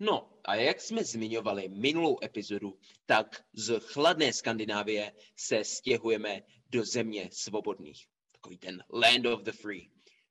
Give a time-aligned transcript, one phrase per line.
[0.00, 7.28] No a jak jsme zmiňovali minulou epizodu, tak z chladné Skandinávie se stěhujeme do země
[7.32, 8.06] svobodných.
[8.32, 9.90] Takový ten land of the free.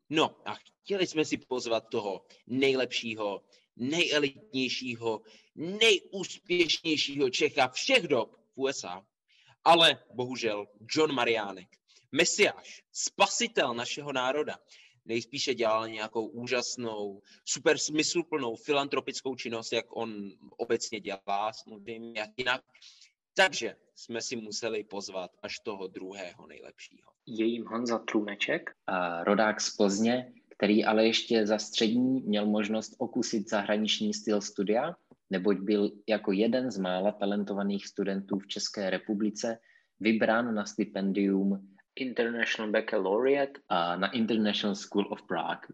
[0.09, 5.21] No a chtěli jsme si pozvat toho nejlepšího, nejelitnějšího,
[5.55, 9.05] nejúspěšnějšího Čecha všech dob v USA.
[9.63, 11.67] Ale bohužel John Mariánek,
[12.11, 14.59] mesiáš, spasitel našeho národa,
[15.07, 22.61] nejspíše dělal nějakou úžasnou, super smysluplnou filantropickou činnost, jak on obecně dělá, samozřejmě jak jinak.
[23.33, 27.11] Takže jsme si museli pozvat až toho druhého nejlepšího.
[27.25, 32.95] Je jim Honza Truneček, a rodák z Plzně, který ale ještě za střední měl možnost
[32.97, 34.95] okusit zahraniční styl studia,
[35.29, 39.59] neboť byl jako jeden z mála talentovaných studentů v České republice
[39.99, 43.59] vybrán na stipendium International Baccalaureate
[43.95, 45.67] na International School of Prague.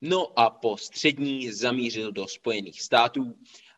[0.00, 3.34] No a po střední zamířil do Spojených států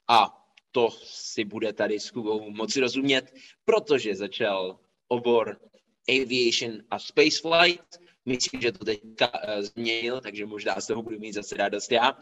[0.08, 0.36] a
[0.70, 3.34] to si bude tady s Kubou moci rozumět,
[3.64, 4.78] protože začal
[5.08, 5.60] obor
[6.08, 7.98] Aviation a Spaceflight.
[8.24, 12.18] Myslím, že to teďka uh, změnil, takže možná z toho budu mít zase radost já.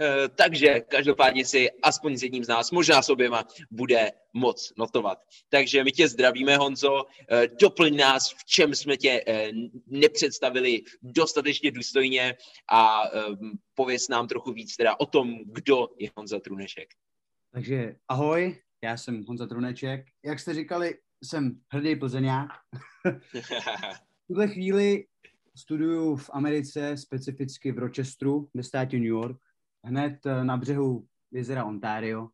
[0.00, 5.18] Uh, takže každopádně si aspoň s jedním z nás, možná s oběma, bude moc notovat.
[5.48, 7.08] Takže my tě zdravíme, Honzo, uh,
[7.60, 9.34] doplň nás, v čem jsme tě uh,
[9.86, 12.34] nepředstavili dostatečně důstojně
[12.70, 13.36] a uh,
[13.74, 16.88] pověs nám trochu víc teda o tom, kdo je Honza Trunešek.
[17.52, 20.06] Takže ahoj, já jsem Honza Truneček.
[20.24, 22.50] Jak jste říkali, jsem hrdý plzeňák.
[24.24, 25.04] v tuhle chvíli
[25.54, 29.40] studuju v Americe, specificky v Rochesteru, ve státě New York,
[29.84, 32.28] hned eh, na břehu jezera Ontario.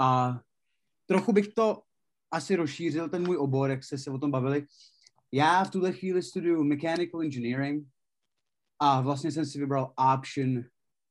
[0.00, 0.40] A
[1.06, 1.82] trochu bych to
[2.30, 4.66] asi rozšířil, ten můj obor, jak jste se o tom bavili.
[5.32, 7.88] Já v tuhle chvíli studuju Mechanical Engineering
[8.78, 10.64] a vlastně jsem si vybral Option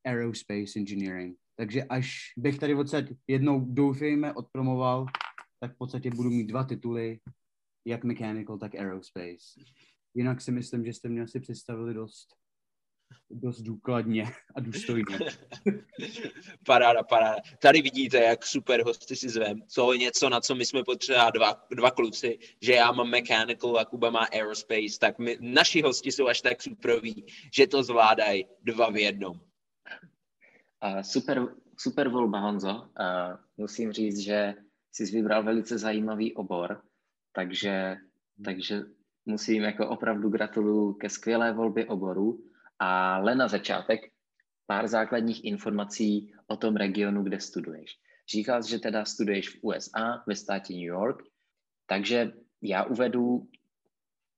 [0.05, 1.37] Aerospace Engineering.
[1.55, 5.05] Takže až bych tady odsaď jednou doufejme odpromoval,
[5.59, 7.19] tak v podstatě budu mít dva tituly,
[7.85, 9.59] jak mechanical, tak aerospace.
[10.13, 12.35] Jinak si myslím, že jste mě asi představili dost,
[13.31, 14.25] dost důkladně
[14.55, 15.17] a důstojně.
[16.65, 17.41] paráda, paráda.
[17.61, 19.61] Tady vidíte, jak super hosty si zvem.
[19.67, 23.77] Co je něco, na co my jsme potřeba dva, dva kluci, že já mám mechanical
[23.77, 28.45] a Kuba má aerospace, tak my, naši hosti jsou až tak superoví, že to zvládají
[28.63, 29.39] dva v jednom.
[30.83, 31.47] Uh, super,
[31.77, 32.69] super volba, Honzo.
[32.69, 32.85] Uh,
[33.57, 34.53] musím říct, že
[34.91, 36.81] jsi vybral velice zajímavý obor,
[37.35, 37.97] takže,
[38.45, 38.81] takže
[39.25, 42.43] musím jako opravdu gratuluju ke skvělé volbě oboru.
[42.83, 44.11] Ale na začátek
[44.67, 47.99] pár základních informací o tom regionu, kde studuješ.
[48.31, 51.23] Říkal jsi, že teda studuješ v USA, ve státě New York,
[51.87, 53.47] takže já uvedu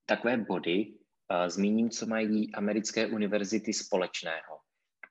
[0.06, 4.58] takové body, uh, zmíním, co mají americké univerzity společného.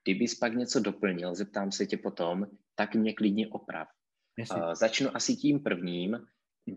[0.04, 3.88] Kdybys pak něco doplnil, zeptám se tě potom, tak mě klidně oprav.
[4.52, 6.20] Uh, začnu asi tím prvním,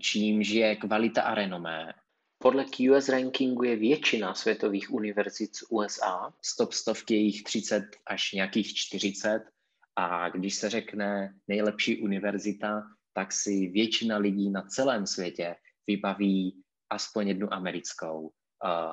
[0.00, 1.92] čímž je kvalita a renomé.
[2.38, 8.32] Podle QS rankingu je většina světových univerzit z USA, stop stovky je jich 30 až
[8.32, 9.42] nějakých 40
[9.96, 12.82] a když se řekne nejlepší univerzita,
[13.14, 15.56] tak si většina lidí na celém světě
[15.86, 18.20] vybaví aspoň jednu americkou.
[18.20, 18.30] Uh,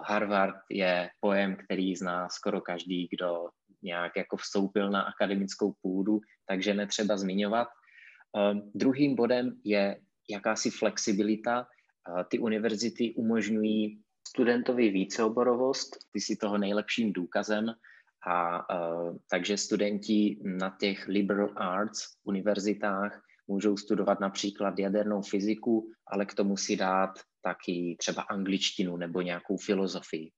[0.06, 3.50] Harvard je pojem, který zná skoro každý, kdo
[3.82, 7.68] nějak jako vstoupil na akademickou půdu, takže netřeba zmiňovat.
[8.34, 11.68] Uh, druhým bodem je jakási flexibilita.
[12.30, 17.74] Ty univerzity umožňují studentovi víceoborovost, ty si toho nejlepším důkazem,
[18.28, 26.26] a uh, takže studenti na těch liberal arts univerzitách můžou studovat například jadernou fyziku, ale
[26.26, 30.32] k tomu si dát taky třeba angličtinu nebo nějakou filozofii.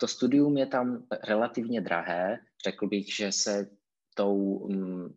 [0.00, 2.38] To studium je tam relativně drahé.
[2.64, 3.70] Řekl bych, že se
[4.14, 4.68] tou,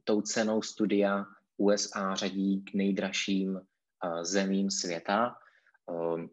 [0.03, 1.25] tou cenou studia
[1.57, 3.59] USA řadí k nejdražším
[4.21, 5.35] zemím světa.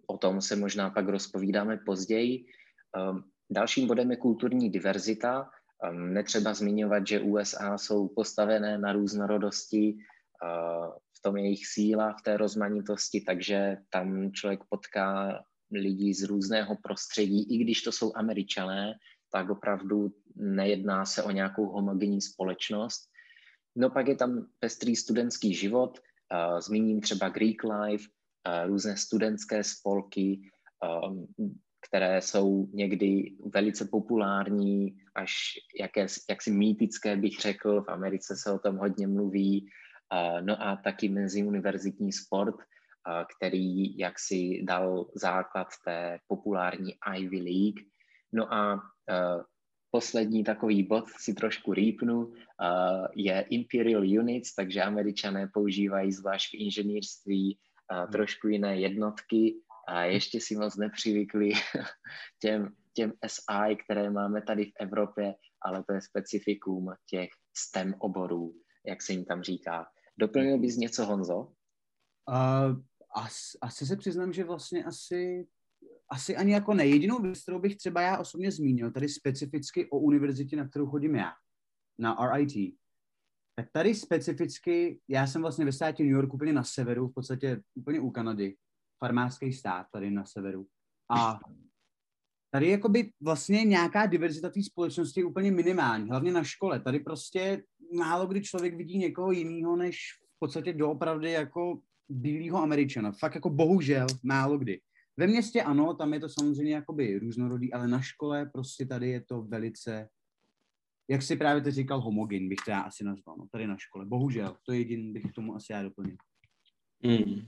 [0.06, 2.46] O tom se možná pak rozpovídáme později.
[3.50, 5.50] Dalším bodem je kulturní diverzita.
[5.92, 9.96] Netřeba zmiňovat, že USA jsou postavené na různorodosti,
[11.16, 15.40] v tom jejich síla, v té rozmanitosti, takže tam člověk potká
[15.72, 18.94] lidí z různého prostředí, i když to jsou američané,
[19.32, 23.08] tak opravdu nejedná se o nějakou homogenní společnost.
[23.76, 25.98] No pak je tam pestrý studentský život,
[26.58, 28.04] zmíním třeba Greek Life,
[28.48, 30.40] uh, různé studentské spolky,
[31.08, 31.26] um,
[31.88, 35.34] které jsou někdy velice populární, až
[35.80, 39.66] jaké, jaksi mýtické bych řekl, v Americe se o tom hodně mluví,
[40.12, 42.56] uh, no a taky meziuniverzitní sport,
[43.36, 47.80] který jaksi dal základ té populární Ivy League.
[48.32, 48.80] No a
[49.94, 52.32] poslední takový bod si trošku rýpnu,
[53.14, 59.54] je Imperial Units, takže američané používají zvlášť v inženýrství uh, trošku jiné jednotky
[59.88, 61.52] a ještě si moc nepřivykli
[62.42, 68.54] těm, těm SI, které máme tady v Evropě, ale to je specifikum těch STEM oborů,
[68.86, 69.86] jak se jim tam říká.
[70.18, 71.38] Doplnil bys něco, Honzo?
[71.38, 72.82] Uh,
[73.14, 75.46] as, asi se přiznám, že vlastně asi
[76.10, 80.56] asi ani jako nejedinou věc, kterou bych třeba já osobně zmínil, tady specificky o univerzitě,
[80.56, 81.32] na kterou chodím já,
[81.98, 82.76] na RIT,
[83.56, 87.62] tak tady specificky, já jsem vlastně ve státě New York úplně na severu, v podstatě
[87.74, 88.56] úplně u Kanady,
[88.98, 90.66] farmářský stát tady na severu.
[91.10, 91.40] A
[92.50, 96.80] tady jakoby vlastně nějaká diverzita té společnosti je úplně minimální, hlavně na škole.
[96.80, 97.62] Tady prostě
[97.98, 99.98] málo kdy člověk vidí někoho jiného, než
[100.36, 103.12] v podstatě doopravdy jako bílého američana.
[103.12, 104.80] Fakt jako bohužel málo kdy.
[105.16, 109.20] Ve městě ano, tam je to samozřejmě jakoby různorodý, ale na škole prostě tady je
[109.20, 110.08] to velice,
[111.10, 114.06] jak si právě teď říkal, homogen bych to já asi nazval, no, tady na škole.
[114.06, 116.16] Bohužel, to je jediný bych k tomu asi já doplnil.
[117.04, 117.46] Hmm.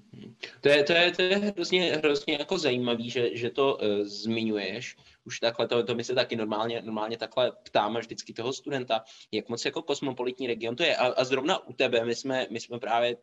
[0.60, 4.96] To, je, to, je, to je hrozně, hrozně jako zajímavý, že, že to uh, zmiňuješ.
[5.26, 9.48] Už takhle, to, to my se taky normálně, normálně takhle ptáme vždycky toho studenta, jak
[9.48, 10.96] moc jako kosmopolitní region to je.
[10.96, 13.16] A, a zrovna u tebe, my jsme, my jsme právě,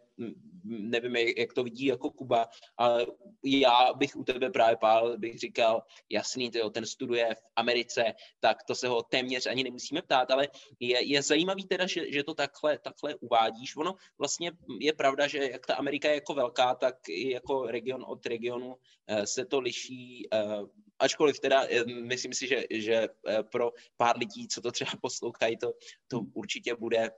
[0.64, 2.48] nevím, jak to vidí jako Kuba,
[2.78, 3.06] ale
[3.46, 8.64] já bych u tebe právě pál, bych říkal, jasný, tyjo, ten studuje v Americe, tak
[8.64, 10.48] to se ho téměř ani nemusíme ptát, ale
[10.80, 13.76] je, je zajímavý teda, že, že to takhle, takhle uvádíš.
[13.76, 18.06] Ono vlastně je pravda, že jak ta Amerika je jako velká, tak i jako region
[18.08, 18.76] od regionu
[19.08, 20.60] eh, se to liší, eh,
[21.00, 23.08] ačkoliv teda eh, myslím si, že, že
[23.52, 25.74] pro pár lidí, co to třeba poslouchají, to,
[26.08, 27.12] to určitě bude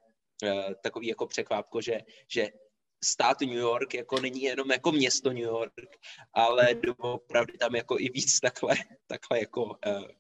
[0.83, 2.00] takový jako překvápko, že,
[2.33, 2.50] že
[3.04, 5.74] stát New York jako není jenom jako město New York,
[6.33, 8.75] ale opravdu tam jako i víc takhle,
[9.07, 9.74] takhle jako uh,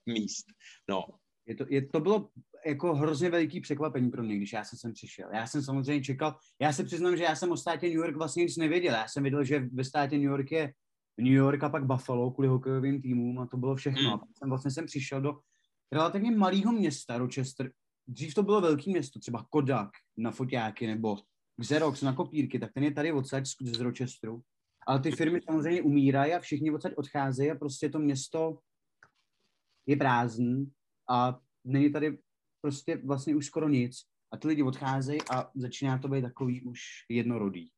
[0.05, 0.45] míst.
[0.89, 1.05] No.
[1.47, 2.29] Je to, je, to bylo
[2.65, 5.29] jako hrozně veliký překvapení pro mě, když já jsem sem přišel.
[5.33, 8.43] Já jsem samozřejmě čekal, já se přiznám, že já jsem o státě New York vlastně
[8.43, 8.93] nic nevěděl.
[8.93, 10.73] Já jsem věděl, že ve státě New York je
[11.17, 14.01] New York a pak Buffalo kvůli hokejovým týmům a to bylo všechno.
[14.01, 14.13] Mm.
[14.13, 15.39] A pak jsem vlastně jsem přišel do
[15.91, 17.71] relativně malého města Rochester.
[18.07, 21.17] Dřív to bylo velké město, třeba Kodak na foťáky nebo
[21.61, 24.41] Xerox na kopírky, tak ten je tady odsaď z Rochesteru.
[24.87, 28.59] Ale ty firmy samozřejmě umírají a všichni odsaď odcházejí a prostě to město
[29.85, 30.71] je prázdný
[31.09, 32.17] a není tady
[32.61, 33.97] prostě vlastně už skoro nic.
[34.31, 36.79] A ty lidi odcházejí a začíná to být takový už
[37.09, 37.69] jednorodý.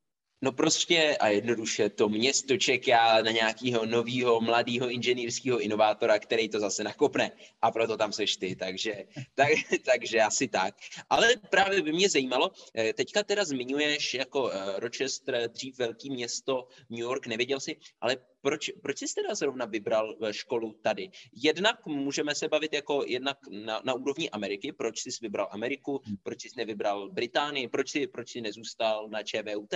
[0.42, 6.60] No prostě a jednoduše to město čeká na nějakého nového mladého inženýrského inovátora, který to
[6.60, 7.32] zase nakopne
[7.62, 9.06] a proto tam seš ty, takže,
[9.36, 9.48] tak,
[9.86, 10.76] takže asi tak.
[11.10, 16.68] Ale právě by mě zajímalo, eh, teďka teda zmiňuješ jako eh, Rochester, dřív velký město,
[16.90, 21.10] New York, nevěděl jsi, ale proč, proč jsi teda zrovna vybral eh, školu tady?
[21.34, 26.16] Jednak můžeme se bavit jako jednak na, na úrovni Ameriky, proč jsi vybral Ameriku, hmm.
[26.24, 29.74] proč jsi nevybral Británii, proč jsi, proč jsi nezůstal na ČVUT.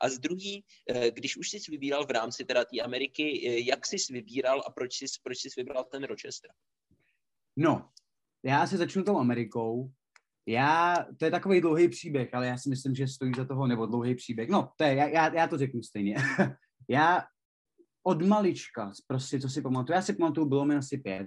[0.00, 3.86] A z druhý, eh, když už jsi vybíral v rámci teda té Ameriky, eh, jak
[3.86, 6.50] jsi vybíral a proč jsi, proč jsi vybral ten Rochester?
[7.56, 7.88] No,
[8.44, 9.90] já si začnu tou Amerikou.
[10.46, 13.86] Já, to je takový dlouhý příběh, ale já si myslím, že stojí za toho, nebo
[13.86, 14.48] dlouhý příběh.
[14.48, 16.16] No, to je, já, já to řeknu stejně.
[16.88, 17.22] já
[18.06, 21.26] od malička, prostě co si pamatuju, já si pamatuju, bylo mi asi pět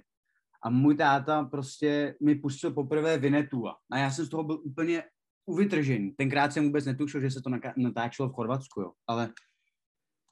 [0.62, 5.02] a můj táta prostě mi pustil poprvé Vinetua a já jsem z toho byl úplně
[5.46, 6.12] uvytržený.
[6.12, 8.92] Tenkrát jsem vůbec netušil, že se to natáčelo v Chorvatsku, jo.
[9.06, 9.32] Ale,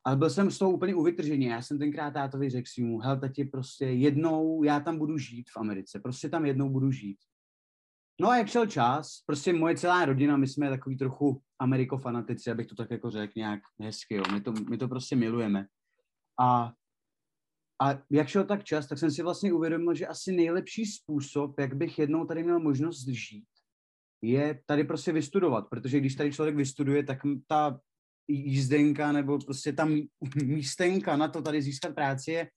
[0.05, 1.47] ale byl jsem z toho úplně uvytržený.
[1.47, 5.51] Já jsem tenkrát tátovi řekl si mu, hel, tati, prostě jednou já tam budu žít
[5.51, 7.19] v Americe, prostě tam jednou budu žít.
[8.21, 12.67] No a jak šel čas, prostě moje celá rodina, my jsme takový trochu amerikofanatici, abych
[12.67, 14.23] to tak jako řekl nějak hezky, jo.
[14.33, 15.67] My to, my to prostě milujeme.
[16.41, 16.73] A,
[17.83, 21.75] a jak šel tak čas, tak jsem si vlastně uvědomil, že asi nejlepší způsob, jak
[21.75, 23.49] bych jednou tady měl možnost žít,
[24.23, 27.81] je tady prostě vystudovat, protože když tady člověk vystuduje, tak ta
[28.29, 29.89] jízdenka nebo prostě ta
[30.45, 32.49] místenka na to tady získat práci je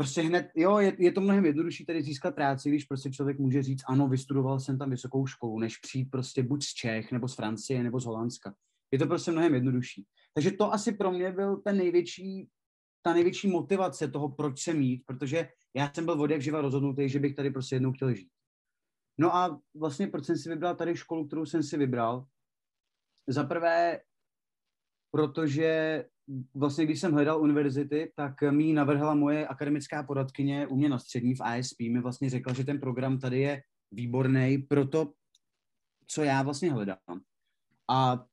[0.00, 3.62] prostě hned, jo, je, je to mnohem jednodušší tady získat práci, když prostě člověk může
[3.62, 7.34] říct, ano, vystudoval jsem tam vysokou školu, než přijít prostě buď z Čech, nebo z
[7.34, 8.54] Francie, nebo z Holandska.
[8.90, 10.06] Je to prostě mnohem jednodušší.
[10.34, 12.48] Takže to asi pro mě byl ten největší
[13.02, 17.08] ta největší motivace toho, proč se mít, protože já jsem byl od jak živa rozhodnutý,
[17.08, 18.30] že bych tady prostě jednou chtěl žít.
[19.18, 22.26] No a vlastně proč jsem si vybral tady školu, kterou jsem si vybral?
[23.28, 24.00] Za prvé,
[25.10, 26.04] protože
[26.54, 31.34] vlastně když jsem hledal univerzity, tak mi navrhla moje akademická poradkyně u mě na střední
[31.34, 35.12] v ISP, mi vlastně řekla, že ten program tady je výborný pro to,
[36.06, 37.20] co já vlastně hledám.
[37.90, 38.26] A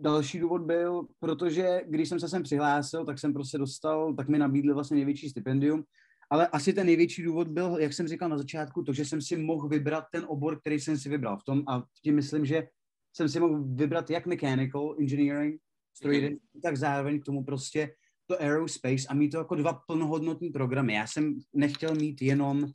[0.00, 4.38] další důvod byl, protože když jsem se sem přihlásil, tak jsem prostě dostal, tak mi
[4.38, 5.84] nabídli vlastně největší stipendium,
[6.30, 9.36] ale asi ten největší důvod byl, jak jsem říkal na začátku, to, že jsem si
[9.36, 12.68] mohl vybrat ten obor, který jsem si vybral v tom a tím myslím, že
[13.16, 15.60] jsem si mohl vybrat jak mechanical engineering,
[15.96, 16.60] strojírení, mm-hmm.
[16.62, 17.94] tak zároveň k tomu prostě
[18.26, 20.94] to aerospace a mít to jako dva plnohodnotní programy.
[20.94, 22.66] Já jsem nechtěl mít jenom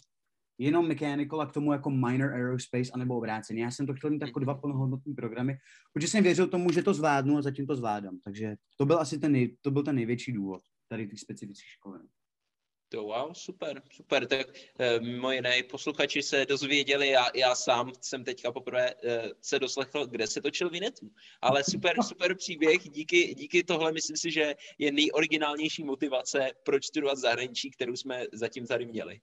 [0.60, 3.64] jenom mechanical a k tomu jako minor aerospace anebo obráceně.
[3.64, 5.58] Já jsem to chtěl mít jako dva plnohodnotní programy,
[5.94, 8.20] protože jsem věřil tomu, že to zvládnu a zatím to zvládám.
[8.24, 12.00] Takže to byl asi ten, nej, to byl ten největší důvod tady ty specifické školy.
[12.92, 14.28] To wow, super, super.
[14.28, 14.48] Tak
[14.80, 20.08] e, mimo jiné posluchači se dozvěděli, já, já sám jsem teďka poprvé e, se doslechl,
[20.08, 21.12] kde se točil Vinetu.
[21.42, 27.18] Ale super, super příběh, díky, díky tohle myslím si, že je nejoriginálnější motivace, proč studovat
[27.18, 29.22] zahraničí, kterou jsme zatím tady měli.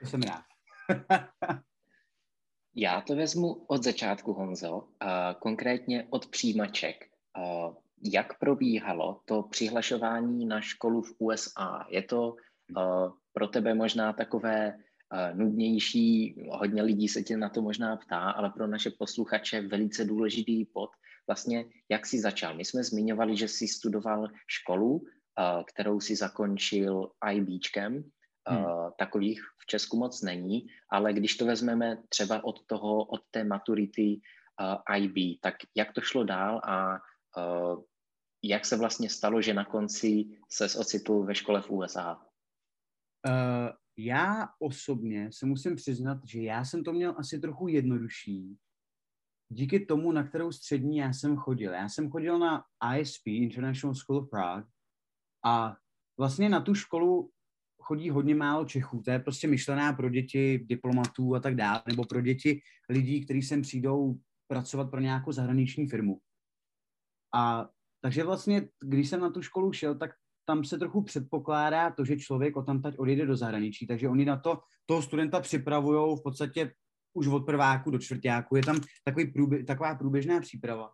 [0.00, 0.44] To jsem rád.
[2.74, 7.04] Já to vezmu od začátku, Honzo, a konkrétně od přijímaček.
[7.34, 7.70] A
[8.02, 11.86] jak probíhalo to přihlašování na školu v USA?
[11.90, 17.62] Je to uh, pro tebe možná takové uh, nudnější, hodně lidí se tě na to
[17.62, 20.90] možná ptá, ale pro naše posluchače velice důležitý bod.
[21.26, 22.54] Vlastně, jak jsi začal?
[22.54, 25.02] My jsme zmiňovali, že jsi studoval školu, uh,
[25.66, 28.10] kterou si zakončil IBčkem,
[28.48, 28.64] Hmm.
[28.64, 33.44] Uh, takových v Česku moc není, ale když to vezmeme třeba od toho, od té
[33.44, 34.20] maturity
[34.60, 37.82] uh, IB, tak jak to šlo dál a uh,
[38.44, 42.16] jak se vlastně stalo, že na konci se ocitl ve škole v USA?
[43.28, 48.58] Uh, já osobně se musím přiznat, že já jsem to měl asi trochu jednodušší
[49.48, 51.72] díky tomu, na kterou střední já jsem chodil.
[51.72, 52.64] Já jsem chodil na
[52.98, 54.66] ISP, International School of Prague,
[55.44, 55.76] a
[56.18, 57.30] vlastně na tu školu
[57.88, 59.02] chodí hodně málo Čechů.
[59.02, 63.42] To je prostě myšlená pro děti diplomatů a tak dále, nebo pro děti lidí, kteří
[63.42, 66.20] sem přijdou pracovat pro nějakou zahraniční firmu.
[67.34, 67.68] A
[68.00, 70.10] takže vlastně, když jsem na tu školu šel, tak
[70.44, 74.24] tam se trochu předpokládá to, že člověk o tam teď odjede do zahraničí, takže oni
[74.24, 76.72] na to toho studenta připravují v podstatě
[77.16, 78.56] už od prváku do čtvrtáku.
[78.56, 80.92] Je tam takový průbě, taková průběžná příprava.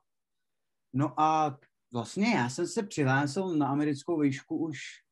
[0.94, 1.58] No a
[1.92, 5.03] vlastně já jsem se přihlásil na americkou výšku už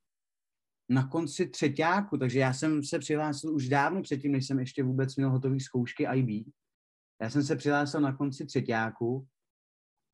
[0.89, 5.17] na konci třetíku, takže já jsem se přihlásil už dávno předtím, než jsem ještě vůbec
[5.17, 6.47] měl hotový zkoušky IB.
[7.23, 9.27] Já jsem se přihlásil na konci třetíku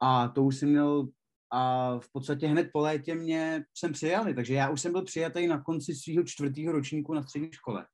[0.01, 1.09] a to už jsem měl
[1.53, 5.47] a v podstatě hned po létě mě jsem přijali, takže já už jsem byl přijatý
[5.47, 7.87] na konci svého čtvrtého ročníku na střední škole.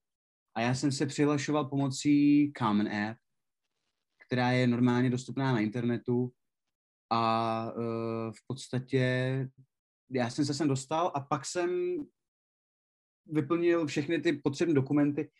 [0.57, 3.19] A já jsem se přihlašoval pomocí Common App,
[4.26, 6.33] která je normálně dostupná na internetu
[7.11, 9.04] a uh, v podstatě
[10.11, 11.97] já jsem se sem dostal a pak jsem
[13.26, 15.31] vyplnil všechny ty potřebné dokumenty.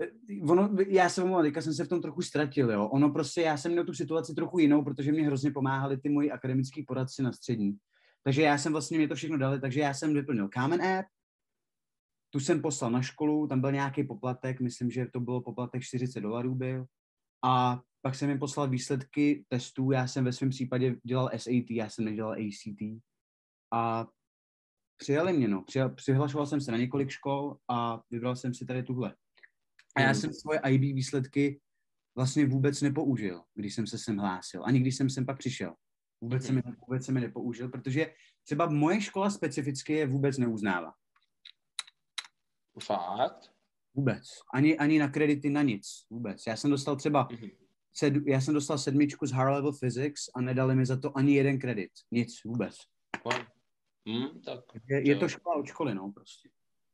[0.00, 2.88] Eh, ono, já se omlouvám, jsem se v tom trochu ztratil, jo.
[2.88, 6.30] Ono prostě, já jsem měl tu situaci trochu jinou, protože mě hrozně pomáhali ty moji
[6.30, 7.76] akademický poradci na střední.
[8.22, 11.08] Takže já jsem vlastně, mě to všechno dali, takže já jsem vyplnil Common App,
[12.30, 16.20] tu jsem poslal na školu, tam byl nějaký poplatek, myslím, že to bylo poplatek 40
[16.20, 16.86] dolarů byl.
[17.44, 21.88] A pak jsem jim poslal výsledky testů, já jsem ve svém případě dělal SAT, já
[21.88, 23.00] jsem nedělal ACT.
[23.72, 24.06] A
[24.98, 25.62] přijali mě, no.
[25.62, 29.14] Přijal, přihlašoval jsem se na několik škol a vybral jsem si tady tuhle.
[29.96, 30.14] A já hmm.
[30.14, 31.60] jsem svoje IB výsledky
[32.16, 34.62] vlastně vůbec nepoužil, když jsem se sem hlásil.
[34.64, 35.74] Ani když jsem sem pak přišel.
[36.20, 38.14] Vůbec, jsem, vůbec jsem je nepoužil, protože
[38.44, 40.92] třeba moje škola specificky je vůbec neuznává.
[42.82, 43.52] Fakt?
[43.94, 44.24] Vůbec.
[44.54, 45.86] Ani, ani na kredity, na nic.
[46.10, 46.42] Vůbec.
[46.46, 47.50] Já jsem dostal třeba mm-hmm.
[47.92, 51.34] sed, já jsem dostal sedmičku z High Level Physics a nedali mi za to ani
[51.34, 51.90] jeden kredit.
[52.10, 52.44] Nic.
[52.44, 52.76] Vůbec.
[53.24, 53.57] Wow.
[54.08, 56.48] Hmm, tak, je, je to škola od školy, no, prostě.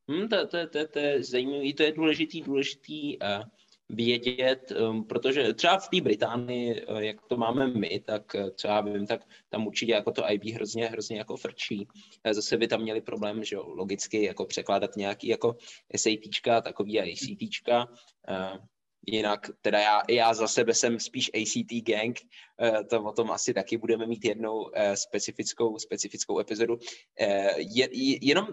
[0.09, 3.45] Hmm, to, to, to, to je zajímavý, to je důležitý, důležitý uh,
[3.89, 8.81] vědět, um, protože třeba v té Británii, uh, jak to máme my, tak uh, třeba
[8.81, 11.89] vím, tak tam určitě jako to IB hrozně, hrozně jako frčí.
[12.27, 15.57] Uh, zase by tam měli problém, že logicky jako překládat nějaký jako
[15.97, 17.87] SATčka, takový ACTčka,
[18.29, 18.59] uh,
[19.07, 22.19] Jinak teda já, já za sebe jsem spíš ACT gang,
[22.61, 26.79] eh, to o tom asi taky budeme mít jednou eh, specifickou, specifickou epizodu.
[27.21, 27.89] Eh, je,
[28.27, 28.49] jenom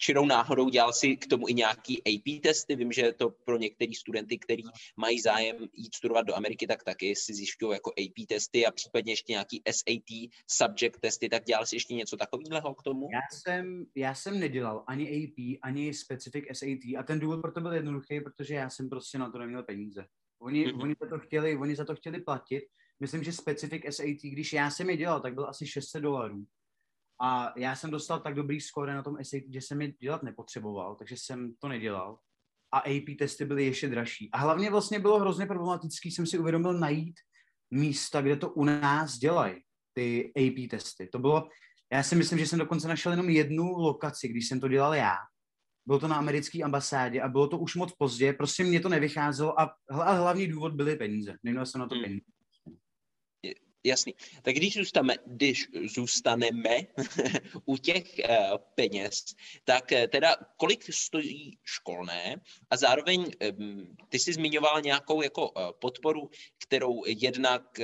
[0.00, 2.76] čirou náhodou dělal si k tomu i nějaký AP testy.
[2.76, 4.64] Vím, že to pro některý studenty, kteří
[4.96, 9.12] mají zájem jít studovat do Ameriky, tak taky si zjišťují jako AP testy a případně
[9.12, 11.28] ještě nějaký SAT subject testy.
[11.28, 13.08] Tak dělal si ještě něco takového k tomu?
[13.12, 17.60] Já jsem, já jsem nedělal ani AP, ani specific SAT a ten důvod pro to
[17.60, 20.06] byl jednoduchý, protože já jsem prostě na to neměl peníze.
[20.38, 20.82] Oni, mm-hmm.
[20.82, 22.62] oni, za to chtěli, oni za to chtěli platit,
[23.00, 26.46] myslím, že specific SAT, když já jsem je dělal, tak byl asi 600 dolarů.
[27.22, 30.94] A já jsem dostal tak dobrý skóre na tom SAT, že jsem je dělat nepotřeboval,
[30.94, 32.18] takže jsem to nedělal.
[32.72, 34.30] A AP testy byly ještě dražší.
[34.32, 37.14] A hlavně vlastně bylo hrozně problematický, jsem si uvědomil najít
[37.70, 39.54] místa, kde to u nás dělají,
[39.92, 41.08] ty AP testy.
[41.12, 41.48] To bylo,
[41.92, 45.14] já si myslím, že jsem dokonce našel jenom jednu lokaci, když jsem to dělal já.
[45.86, 49.60] Bylo to na americké ambasádě a bylo to už moc pozdě, prostě mě to nevycházelo
[49.60, 51.34] a, a hlavní důvod byly peníze.
[51.42, 52.04] Neměl jsem na to hmm.
[52.04, 52.35] peníze.
[53.86, 54.14] Jasný.
[54.42, 56.76] Tak když zůstaneme, když zůstaneme
[57.64, 59.24] u těch uh, peněz,
[59.64, 62.40] tak uh, teda kolik stojí školné
[62.70, 67.80] a zároveň um, ty jsi zmiňoval nějakou jako podporu, kterou jednak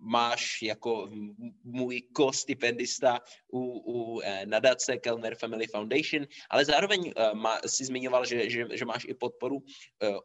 [0.00, 1.10] máš jako
[1.64, 3.20] můj co-stipendista
[3.52, 9.04] u, u nadace Kellner Family Foundation, ale zároveň má, si zmiňoval, že, že, že máš
[9.08, 9.62] i podporu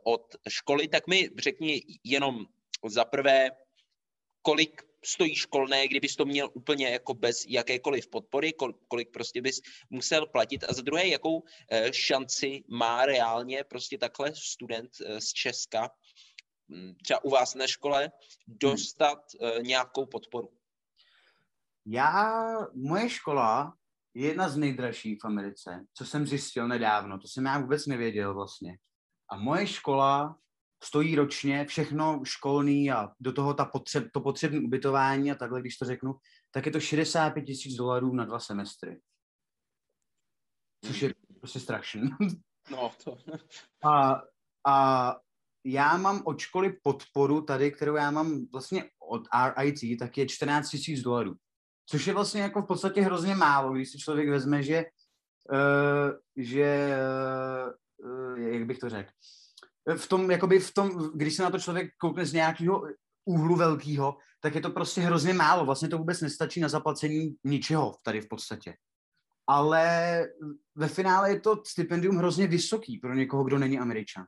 [0.03, 2.45] od školy, tak mi řekni jenom
[2.85, 3.49] za prvé,
[4.41, 8.53] kolik stojí školné, kdybys to měl úplně jako bez jakékoliv podpory,
[8.87, 14.35] kolik prostě bys musel platit a za druhé, jakou eh, šanci má reálně prostě takhle
[14.35, 15.89] student eh, z Česka,
[16.69, 18.11] hm, třeba u vás na škole,
[18.47, 19.63] dostat hmm.
[19.63, 20.49] nějakou podporu?
[21.85, 23.73] Já, moje škola
[24.13, 28.33] je jedna z nejdražších v Americe, co jsem zjistil nedávno, to jsem já vůbec nevěděl
[28.33, 28.77] vlastně.
[29.29, 30.37] A moje škola
[30.83, 35.77] stojí ročně všechno školný a do toho ta potřeb, to potřebné ubytování a takhle, když
[35.77, 36.15] to řeknu,
[36.51, 39.01] tak je to 65 tisíc dolarů na dva semestry.
[40.85, 41.39] Což je hmm.
[41.39, 42.09] prostě strašný.
[42.71, 43.17] No, to...
[43.89, 44.21] A,
[44.67, 45.15] a
[45.65, 49.21] já mám od školy podporu tady, kterou já mám vlastně od
[49.57, 51.35] RIT, tak je 14 tisíc dolarů.
[51.85, 54.85] Což je vlastně jako v podstatě hrozně málo, když si člověk vezme, že,
[55.51, 56.97] uh, že
[58.03, 59.11] uh, jak bych to řekl,
[59.97, 62.83] v tom, jakoby v tom, když se na to člověk koukne z nějakého
[63.25, 65.65] úhlu velkého, tak je to prostě hrozně málo.
[65.65, 68.75] Vlastně to vůbec nestačí na zaplacení ničeho tady v podstatě.
[69.47, 70.25] Ale
[70.75, 74.25] ve finále je to stipendium hrozně vysoký pro někoho, kdo není američan.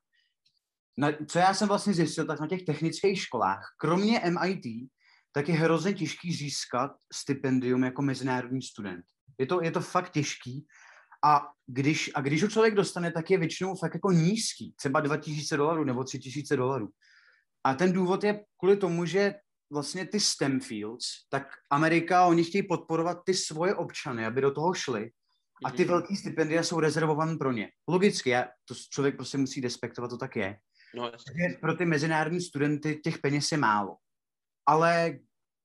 [0.97, 4.89] Na, co já jsem vlastně zjistil, tak na těch technických školách, kromě MIT,
[5.31, 9.05] tak je hrozně těžký získat stipendium jako mezinárodní student.
[9.39, 10.65] Je to, je to fakt těžký
[11.23, 15.57] a když, a když ho člověk dostane, tak je většinou fakt jako nízký, třeba 2000
[15.57, 16.89] dolarů nebo 3000 dolarů.
[17.63, 19.35] A ten důvod je kvůli tomu, že
[19.71, 24.73] vlastně ty STEM fields, tak Amerika, oni chtějí podporovat ty svoje občany, aby do toho
[24.73, 25.11] šli.
[25.65, 25.91] A ty mhm.
[25.91, 27.69] velké stipendia jsou rezervované pro ně.
[27.87, 30.57] Logicky, já, to člověk prostě musí respektovat, to tak je.
[30.95, 33.97] No, Takže pro ty mezinárodní studenty těch peněz je málo.
[34.65, 35.19] Ale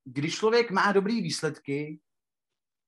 [0.05, 2.01] když člověk má dobré výsledky,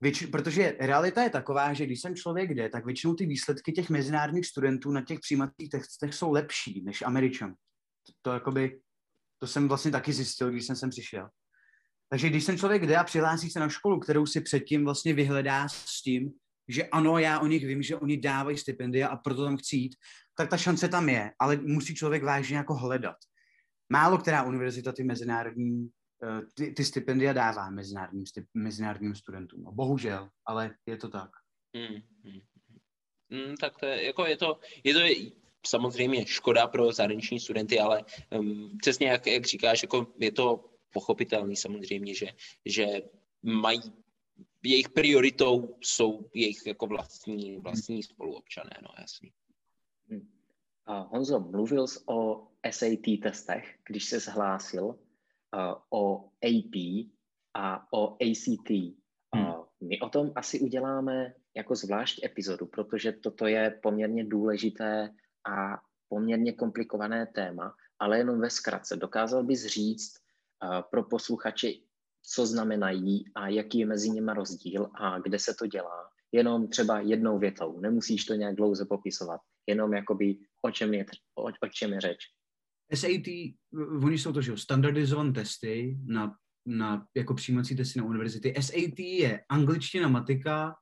[0.00, 3.90] Větši, protože realita je taková, že když sem člověk jde, tak většinou ty výsledky těch
[3.90, 7.54] mezinárodních studentů na těch přijímacích testech jsou lepší než Američan.
[8.06, 8.80] To, to, jakoby,
[9.38, 11.28] to jsem vlastně taky zjistil, když jsem sem přišel.
[12.08, 15.68] Takže když sem člověk jde a přihlásí se na školu, kterou si předtím vlastně vyhledá
[15.68, 16.32] s tím,
[16.68, 19.96] že ano, já o nich vím, že oni dávají stipendia a proto tam chci jít,
[20.36, 23.16] tak ta šance tam je, ale musí člověk vážně jako hledat.
[23.92, 25.90] Málo která univerzita ty mezinárodní
[26.54, 29.62] ty, ty stipendia dává mezinárodním, stip, mezinárodním studentům.
[29.62, 31.30] No, bohužel, ale je to tak.
[31.76, 32.40] Hmm, hmm,
[33.30, 35.00] hmm, tak to je, jako je to, je to
[35.66, 38.04] samozřejmě škoda pro zahraniční studenty, ale
[38.38, 42.26] um, přesně jak, jak říkáš, jako je to pochopitelný samozřejmě, že,
[42.66, 42.86] že
[43.42, 43.80] mají
[44.62, 49.32] jejich prioritou jsou jejich jako vlastní, vlastní spoluobčané, no jasný.
[50.08, 50.28] Hmm.
[50.86, 54.98] A Honzo, mluvil jsi o SAT testech, když se zhlásil
[55.90, 56.74] o AP
[57.54, 58.70] a o ACT.
[59.34, 59.46] Hmm.
[59.46, 65.14] Uh, my o tom asi uděláme jako zvlášť epizodu, protože toto je poměrně důležité
[65.50, 68.96] a poměrně komplikované téma, ale jenom ve zkratce.
[68.96, 70.12] Dokázal bys říct
[70.64, 71.68] uh, pro posluchače,
[72.22, 76.10] co znamenají a jaký je mezi nimi rozdíl a kde se to dělá.
[76.32, 81.42] Jenom třeba jednou větou, nemusíš to nějak dlouze popisovat, jenom jakoby o čem je, o,
[81.42, 82.18] o čem je řeč.
[82.94, 83.26] SAT,
[84.02, 86.34] oni jsou to, že standardizované testy na,
[86.66, 88.54] na jako přijímací testy na univerzity.
[88.60, 90.74] SAT je angličtina, matika,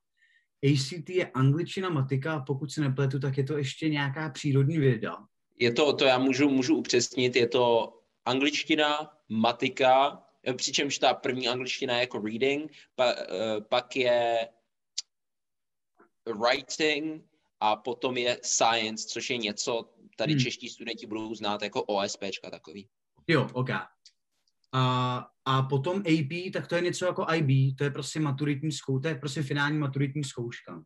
[0.65, 5.17] ACT je angličtina, matika pokud se nepletu, tak je to ještě nějaká přírodní věda.
[5.59, 7.93] Je to, to já můžu, můžu upřesnit, je to
[8.25, 10.23] angličtina, matika,
[10.55, 14.47] přičemž ta první angličtina je jako reading, pa, uh, pak je
[16.25, 17.23] writing
[17.59, 20.39] a potom je science, což je něco, tady hmm.
[20.39, 22.89] čeští studenti budou znát jako OSPčka takový.
[23.27, 23.69] Jo, ok.
[24.71, 29.01] A, a potom AP, tak to je něco jako IB, to je prostě maturitní zkouška,
[29.01, 30.83] to je prostě finální maturitní zkouška.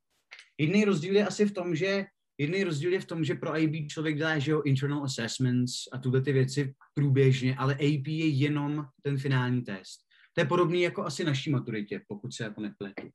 [0.58, 2.06] Jediný rozdíl je asi v tom, že
[2.38, 5.98] Jediný rozdíl je v tom, že pro IB člověk dělá, že jo, internal assessments a
[5.98, 10.00] tuhle ty věci průběžně, ale AP je jenom ten finální test.
[10.34, 13.10] To je podobný jako asi naší maturitě, pokud se jako nepletu.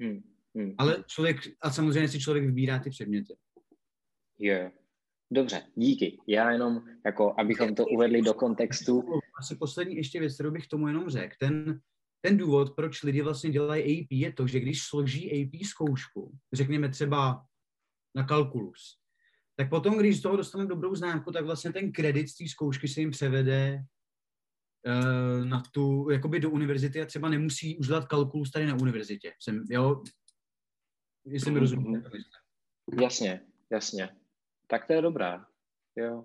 [0.00, 0.22] Hmm.
[0.54, 0.74] Hmm.
[0.78, 3.34] Ale člověk, a samozřejmě si člověk vybírá ty předměty.
[4.38, 4.81] Jo, yeah.
[5.32, 6.18] Dobře, díky.
[6.28, 9.02] Já jenom, jako, abychom to uvedli do kontextu.
[9.40, 11.34] Asi poslední ještě věc, kterou bych tomu jenom řekl.
[11.40, 11.80] Ten,
[12.20, 16.88] ten důvod, proč lidi vlastně dělají AP, je to, že když složí AP zkoušku, řekněme
[16.88, 17.46] třeba
[18.16, 18.98] na kalkulus,
[19.56, 22.88] tak potom, když z toho dostanou dobrou známku, tak vlastně ten kredit z té zkoušky
[22.88, 23.84] se jim převede
[24.86, 29.32] uh, na tu, jakoby do univerzity a třeba nemusí už dělat kalkulus tady na univerzitě.
[29.40, 30.02] Jsem, jo,
[31.26, 32.10] jestli mi rozumíte.
[33.00, 33.40] Jasně,
[33.70, 34.21] jasně.
[34.72, 35.46] Tak to je dobrá.
[35.96, 36.24] Jo.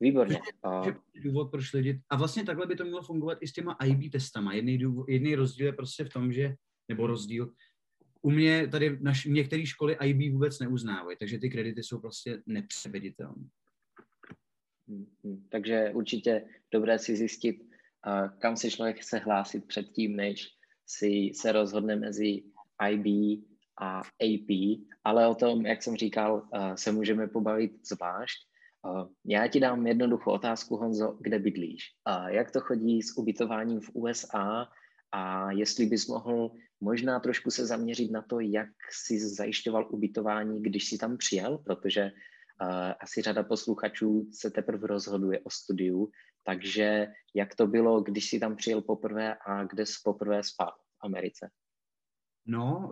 [0.00, 0.40] Výborně.
[0.62, 0.82] A...
[1.22, 2.00] Důvod, proč lidi...
[2.10, 4.54] A vlastně takhle by to mělo fungovat i s těma IB testama.
[4.54, 6.54] Jedný, důvod, jedný rozdíl je prostě v tom, že,
[6.88, 7.54] nebo rozdíl,
[8.22, 13.48] u mě tady naš, některé školy IB vůbec neuznávají, takže ty kredity jsou prostě nepřeveditelné.
[14.88, 15.48] Hmm, hmm.
[15.48, 17.56] Takže určitě dobré si zjistit,
[18.38, 20.48] kam se člověk chce hlásit předtím, než
[20.86, 22.42] si se rozhodne mezi
[22.90, 23.06] IB
[23.80, 24.50] a AP,
[25.04, 28.38] ale o tom, jak jsem říkal, uh, se můžeme pobavit zvlášť.
[28.84, 31.84] Uh, já ti dám jednoduchou otázku, Honzo, kde bydlíš?
[32.26, 34.68] Jak to chodí s ubytováním v USA
[35.12, 40.84] a jestli bys mohl možná trošku se zaměřit na to, jak jsi zajišťoval ubytování, když
[40.88, 42.68] jsi tam přijel, protože uh,
[43.00, 46.10] asi řada posluchačů se teprve rozhoduje o studiu,
[46.44, 51.04] takže jak to bylo, když jsi tam přijel poprvé a kde jsi poprvé spal v
[51.04, 51.50] Americe?
[52.46, 52.90] No,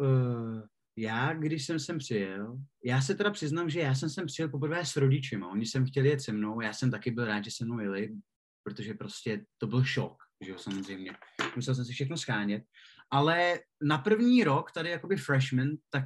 [0.97, 4.85] já, když jsem sem přijel, já se teda přiznám, že já jsem sem přijel poprvé
[4.85, 5.49] s rodičima.
[5.49, 8.15] Oni jsem chtěli jet se mnou, já jsem taky byl rád, že se mnou jeli,
[8.63, 11.13] protože prostě to byl šok, že jo, samozřejmě.
[11.57, 12.63] Musel jsem si všechno schánět.
[13.11, 16.05] Ale na první rok, tady jakoby freshman, tak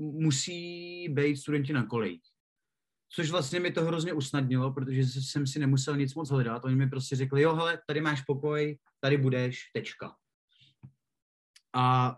[0.00, 2.22] musí být studenti na kolejích.
[3.12, 6.64] Což vlastně mi to hrozně usnadnilo, protože jsem si nemusel nic moc hledat.
[6.64, 10.16] Oni mi prostě řekli, jo, hele, tady máš pokoj, tady budeš, tečka.
[11.74, 12.16] A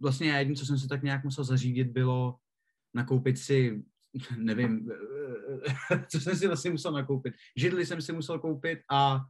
[0.00, 2.36] vlastně já jediné, co jsem si tak nějak musel zařídit, bylo
[2.94, 3.84] nakoupit si,
[4.36, 4.88] nevím,
[6.08, 7.34] co jsem si vlastně musel nakoupit.
[7.56, 9.20] Židli jsem si musel koupit a,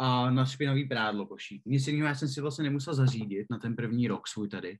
[0.00, 1.62] a na špinavý prádlo koší.
[1.66, 4.78] Nic jiného já jsem si vlastně nemusel zařídit na ten první rok svůj tady.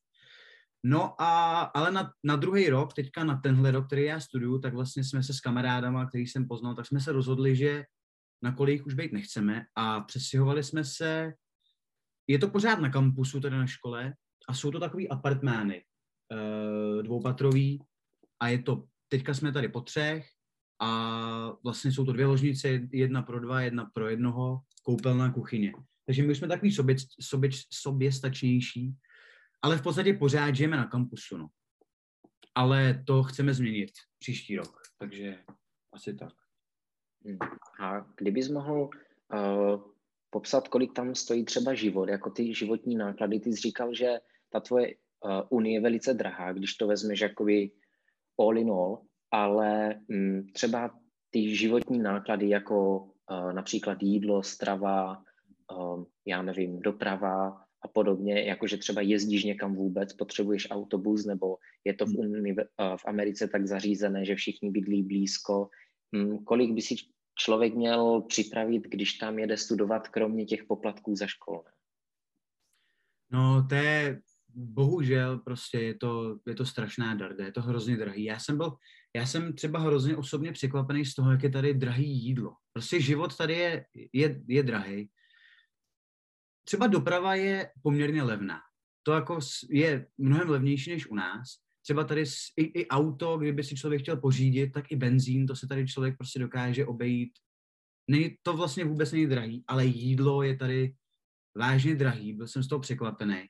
[0.86, 4.74] No a, ale na, na druhý rok, teďka na tenhle rok, který já studuju, tak
[4.74, 7.84] vlastně jsme se s kamarádama, který jsem poznal, tak jsme se rozhodli, že
[8.42, 11.32] na kolik už být nechceme a přestěhovali jsme se,
[12.26, 14.14] je to pořád na kampusu, tady na škole,
[14.48, 15.84] a jsou to takový apartmány,
[16.32, 17.82] uh, dvoupatrový
[18.40, 20.26] a je to, teďka jsme tady po třech
[20.80, 25.72] a vlastně jsou to dvě ložnice, jedna pro dva, jedna pro jednoho, koupelná kuchyně.
[26.06, 28.94] Takže my jsme takový sobě, sobě, sobě stačnější,
[29.62, 31.48] ale v podstatě pořád žijeme na kampusu, no.
[32.54, 35.38] Ale to chceme změnit příští rok, takže
[35.92, 36.32] asi tak.
[37.26, 37.38] Hmm.
[37.80, 38.90] A kdybys mohl
[39.34, 39.82] uh,
[40.30, 44.20] popsat, kolik tam stojí třeba život, jako ty životní náklady, ty jsi říkal, že
[44.54, 47.70] ta tvoje uh, unie je velice drahá, když to vezmeš jakoby
[48.38, 50.94] all in all, ale um, třeba
[51.30, 55.18] ty životní náklady jako uh, například jídlo, strava,
[55.74, 61.94] uh, já nevím, doprava a podobně, jakože třeba jezdíš někam vůbec, potřebuješ autobus, nebo je
[61.94, 65.68] to v, uni, uh, v Americe tak zařízené, že všichni bydlí blízko.
[66.14, 66.94] Um, kolik by si
[67.34, 71.64] člověk měl připravit, když tam jede studovat, kromě těch poplatků za školu?
[73.30, 74.20] No, to je
[74.54, 78.24] bohužel prostě je to, je to strašná darda, je to hrozně drahý.
[78.24, 78.72] Já jsem byl,
[79.16, 82.56] já jsem třeba hrozně osobně překvapený z toho, jak je tady drahý jídlo.
[82.72, 85.10] Prostě život tady je, je, je drahý.
[86.64, 88.60] Třeba doprava je poměrně levná.
[89.02, 89.38] To jako
[89.70, 91.48] je mnohem levnější než u nás.
[91.82, 92.24] Třeba tady
[92.56, 96.16] i, i auto, kdyby si člověk chtěl pořídit, tak i benzín, to se tady člověk
[96.16, 97.32] prostě dokáže obejít.
[98.10, 100.94] Není, to vlastně vůbec není drahý, ale jídlo je tady
[101.56, 103.48] vážně drahý, byl jsem z toho překvapený.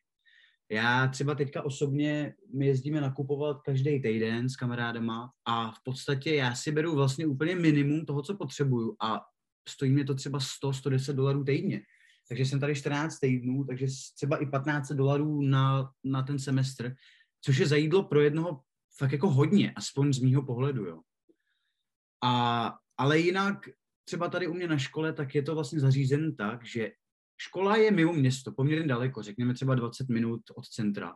[0.71, 6.55] Já třeba teďka osobně, my jezdíme nakupovat každý týden s kamarádama a v podstatě já
[6.55, 9.21] si beru vlastně úplně minimum toho, co potřebuju a
[9.69, 11.83] stojí mě to třeba 100-110 dolarů týdně.
[12.29, 16.95] Takže jsem tady 14 týdnů, takže třeba i 15 dolarů na, na ten semestr,
[17.41, 18.61] což je za jídlo pro jednoho
[18.97, 21.01] fakt jako hodně, aspoň z mýho pohledu, jo.
[22.25, 23.69] A, ale jinak
[24.05, 26.93] třeba tady u mě na škole, tak je to vlastně zařízen tak, že
[27.45, 31.13] škola je mimo město, poměrně daleko, řekněme třeba 20 minut od centra.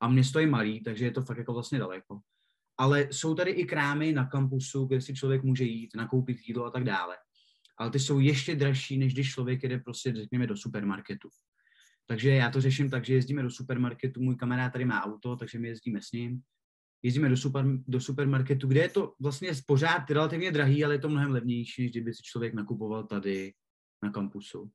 [0.00, 2.20] A město je malý, takže je to fakt jako vlastně daleko.
[2.78, 6.70] Ale jsou tady i krámy na kampusu, kde si člověk může jít, nakoupit jídlo a
[6.70, 7.16] tak dále.
[7.78, 11.28] Ale ty jsou ještě dražší, než když člověk jde prostě, řekněme, do supermarketu.
[12.06, 15.58] Takže já to řeším tak, že jezdíme do supermarketu, můj kamarád tady má auto, takže
[15.58, 16.42] my jezdíme s ním.
[17.02, 21.08] jezdíme do, super, do supermarketu, kde je to vlastně pořád relativně drahý, ale je to
[21.08, 23.52] mnohem levnější, než kdyby si člověk nakupoval tady
[24.02, 24.70] na kampusu.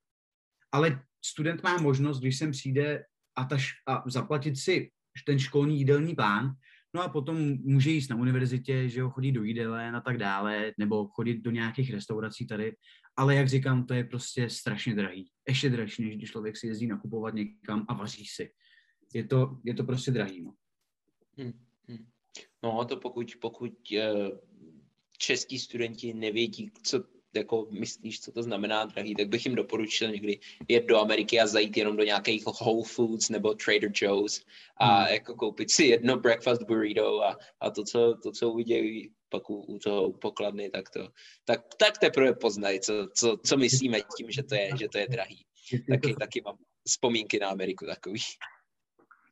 [0.72, 3.04] Ale student má možnost, když sem přijde
[3.36, 4.92] a, ta, a zaplatit si
[5.26, 6.52] ten školní jídelní plán,
[6.94, 10.72] no a potom může jít na univerzitě, že ho chodí do jídelen a tak dále,
[10.78, 12.76] nebo chodit do nějakých restaurací tady,
[13.16, 15.32] ale jak říkám, to je prostě strašně drahý.
[15.48, 18.52] Ještě dražší, než když člověk si jezdí nakupovat někam a vaří si.
[19.14, 20.54] Je to, je to prostě drahý, no.
[21.38, 21.54] Hmm,
[21.88, 22.06] hmm.
[22.64, 24.38] No, to pokud, pokud uh,
[25.18, 27.04] český studenti nevědí, co
[27.36, 31.48] jako myslíš, co to znamená drahý, tak bych jim doporučil někdy jet do Ameriky a
[31.48, 34.42] zajít jenom do nějakých Whole Foods nebo Trader Joe's
[34.78, 35.14] a hmm.
[35.14, 39.60] jako koupit si jedno breakfast burrito a, a to, co, to, co uvidějí pak u,
[39.62, 41.10] u toho pokladny, tak to,
[41.46, 45.08] tak, tak teprve poznají, co, co, co myslíme tím, že to je, že to je
[45.08, 45.46] drahý.
[45.90, 48.20] Taky, taky mám vzpomínky na Ameriku takový.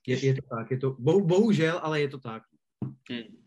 [0.08, 2.44] Je, je to tak, je to, bohu, bohužel, ale je to tak.
[3.10, 3.47] Hmm.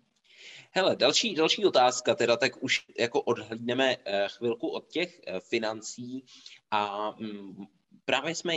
[0.72, 6.24] Hele, další, další otázka, teda tak už jako odhlídneme eh, chvilku od těch eh, financí
[6.70, 7.64] a mm,
[8.04, 8.54] právě jsme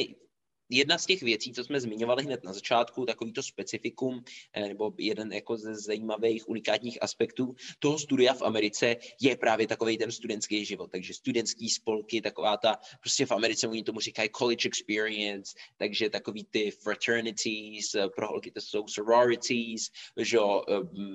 [0.69, 4.23] jedna z těch věcí, co jsme zmiňovali hned na začátku, takovýto specifikum,
[4.53, 9.97] eh, nebo jeden jako ze zajímavých, unikátních aspektů toho studia v Americe je právě takový
[9.97, 10.91] ten studentský život.
[10.91, 16.43] Takže studentský spolky, taková ta, prostě v Americe oni tomu říkají college experience, takže takový
[16.43, 20.73] ty fraternities, eh, pro holky to jsou sororities, že jo, eh,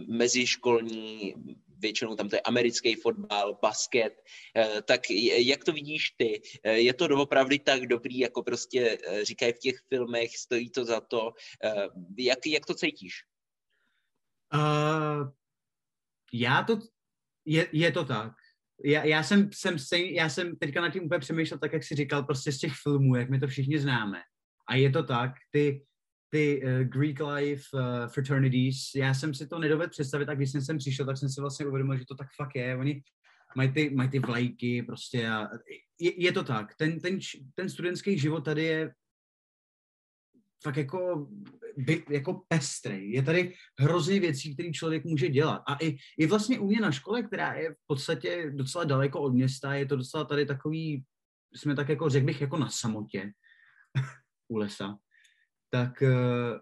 [0.09, 1.35] meziškolní
[1.79, 4.13] většinou tam to je americký fotbal, basket,
[4.57, 6.43] eh, tak jak to vidíš ty?
[6.65, 10.85] Eh, je to doopravdy tak dobrý, jako prostě eh, říkají v těch filmech, stojí to
[10.85, 11.33] za to?
[12.19, 13.15] Jak, jak to cítíš?
[14.55, 15.29] Uh,
[16.33, 16.79] já to,
[17.45, 18.33] je, je to tak.
[18.85, 19.77] Já, já, jsem, jsem
[20.11, 23.17] já jsem teďka na tím úplně přemýšlel tak, jak jsi říkal, prostě z těch filmů,
[23.17, 24.23] jak my to všichni známe.
[24.69, 25.87] A je to tak, ty,
[26.31, 30.63] ty uh, Greek life uh, fraternities, já jsem si to nedovedl představit a když jsem
[30.63, 32.77] sem přišel, tak jsem si vlastně uvědomil, že to tak fakt je.
[32.77, 33.03] Oni
[33.57, 35.49] mají ty, mají ty vlajky prostě a
[36.01, 36.75] je, je to tak.
[36.77, 37.19] Ten, ten,
[37.55, 38.93] ten studentský život tady je
[40.63, 41.29] fakt jako,
[41.77, 43.13] by, jako pestrý.
[43.13, 45.63] Je tady hrozně věcí, které člověk může dělat.
[45.67, 49.35] A i, i vlastně u mě na škole, která je v podstatě docela daleko od
[49.35, 51.05] města, je to docela tady takový,
[51.55, 53.33] jsme tak jako, řekl bych, jako na samotě
[54.49, 54.99] u lesa
[55.71, 56.61] tak eh,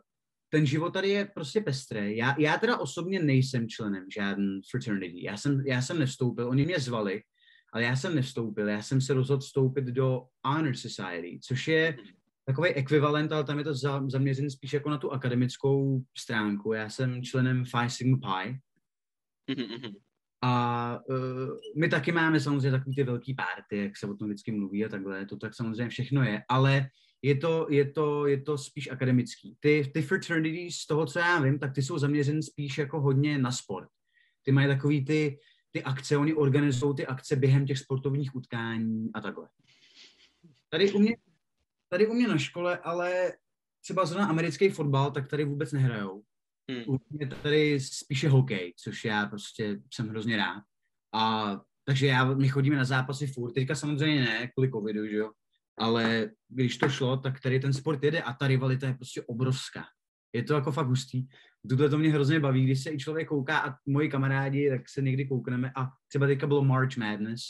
[0.49, 2.17] ten život tady je prostě pestrý.
[2.17, 5.25] Já, já teda osobně nejsem členem žádný fraternity.
[5.25, 7.23] Já jsem, já jsem nevstoupil, oni mě zvali,
[7.73, 8.69] ale já jsem nevstoupil.
[8.69, 11.97] Já jsem se rozhodl vstoupit do Honor Society, což je
[12.47, 16.73] takový ekvivalent, ale tam je to za, zaměřen spíš jako na tu akademickou stránku.
[16.73, 18.61] Já jsem členem Phi Sigma Pi.
[20.47, 24.53] A uh, my taky máme samozřejmě takový ty velký párty, jak se o tom vždycky
[24.53, 26.89] mluví a takhle, to tak samozřejmě všechno je, ale
[27.23, 29.57] je to, je to, je to spíš akademický.
[29.61, 33.39] Ty, ty fraternities, z toho, co já vím, tak ty jsou zaměřen spíš jako hodně
[33.39, 33.89] na sport.
[34.43, 35.39] Ty mají takový ty,
[35.71, 39.49] ty akce, oni organizují ty akce během těch sportovních utkání a takhle.
[40.69, 41.17] Tady u mě,
[41.89, 43.33] tady u mě na škole, ale
[43.81, 46.23] třeba zrovna americký fotbal, tak tady vůbec nehrajou.
[46.71, 46.83] Hmm.
[46.87, 50.63] U mě tady spíše hokej, což já prostě jsem hrozně rád.
[51.15, 53.53] A takže já, my chodíme na zápasy furt.
[53.53, 55.31] Teďka samozřejmě ne, kvůli covidu, že jo
[55.79, 59.85] ale když to šlo, tak tady ten sport jede a ta rivalita je prostě obrovská.
[60.33, 61.27] Je to jako fakt hustý.
[61.69, 65.03] Tuhle to mě hrozně baví, když se i člověk kouká a moji kamarádi, tak se
[65.03, 67.43] někdy koukneme a třeba teďka bylo March Madness,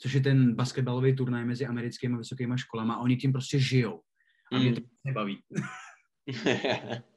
[0.00, 4.00] což je ten basketbalový turnaj mezi americkými vysokými školama a oni tím prostě žijou.
[4.52, 4.74] A mě mm.
[4.74, 4.82] to
[5.12, 5.38] baví.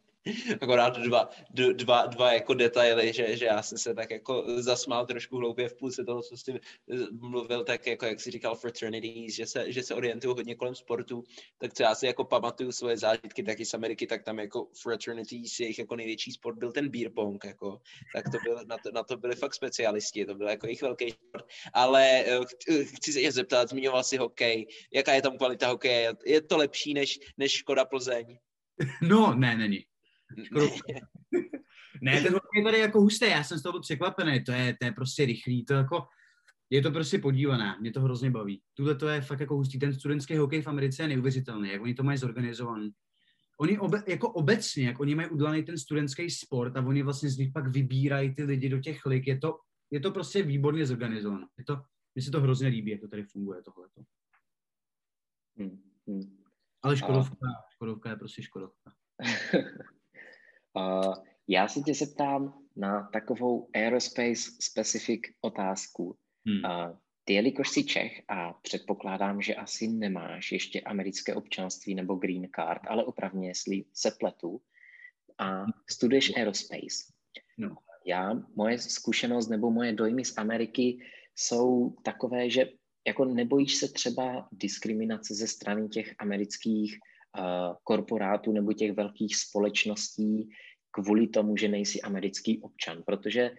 [0.62, 1.30] akorát dva,
[1.74, 5.78] dva, dva jako detaily, že, že já jsem se tak jako zasmál trošku hloupě v
[5.78, 6.60] půlce toho, co jsi
[7.12, 11.24] mluvil, tak jako jak jsi říkal fraternities, že se, že se orientují hodně kolem sportu,
[11.58, 15.60] tak co já si jako pamatuju svoje zážitky taky z Ameriky, tak tam jako fraternities,
[15.60, 17.82] jejich jako největší sport byl ten beer pong, jako,
[18.16, 21.12] tak to byl, na, to, na to byli fakt specialisti, to byl jako jejich velký
[21.12, 26.42] sport, ale eh, chci se zeptat, zmiňoval si hokej, jaká je tam kvalita hokeje, je
[26.42, 28.38] to lepší než, než Škoda Plzeň?
[29.02, 29.86] No, ne, není.
[32.02, 34.76] Ne, ten hokej je tady jako hustý, já jsem z toho byl překvapený, to je,
[34.80, 36.08] to je prostě rychlý, to jako,
[36.70, 38.62] je to prostě podívané, mě to hrozně baví.
[38.74, 41.94] Tuhle to je fakt jako hustý, ten studentský hokej v Americe je neuvěřitelný, jak oni
[41.94, 42.92] to mají zorganizovaný.
[43.60, 47.38] Oni obe, jako obecně, jak oni mají udělaný ten studentský sport a oni vlastně z
[47.38, 49.60] nich pak vybírají ty lidi do těch lig, je to,
[49.92, 51.48] je to prostě výborně zorganizované.
[51.58, 51.82] Je to,
[52.16, 54.02] mně se to hrozně líbí, jak to tady funguje tohleto.
[55.58, 56.38] Hmm, hmm.
[56.82, 57.70] Ale Škodovka, a...
[57.74, 58.94] Škodovka je prostě Škodovka.
[60.74, 61.14] Uh,
[61.48, 66.18] já se tě zeptám na takovou aerospace specific otázku.
[66.48, 66.72] Hmm.
[66.72, 72.48] Uh, ty, jelikož jsi Čech a předpokládám, že asi nemáš ještě americké občanství nebo green
[72.56, 74.62] card, ale opravně, jestli se pletu,
[75.42, 77.14] a studuješ aerospace,
[77.58, 77.76] No.
[78.06, 81.00] Já, moje zkušenost nebo moje dojmy z Ameriky
[81.36, 82.70] jsou takové, že
[83.08, 87.00] jako nebojíš se třeba diskriminace ze strany těch amerických
[87.84, 90.50] korporátů nebo těch velkých společností
[90.92, 93.52] kvůli tomu, že nejsi americký občan, protože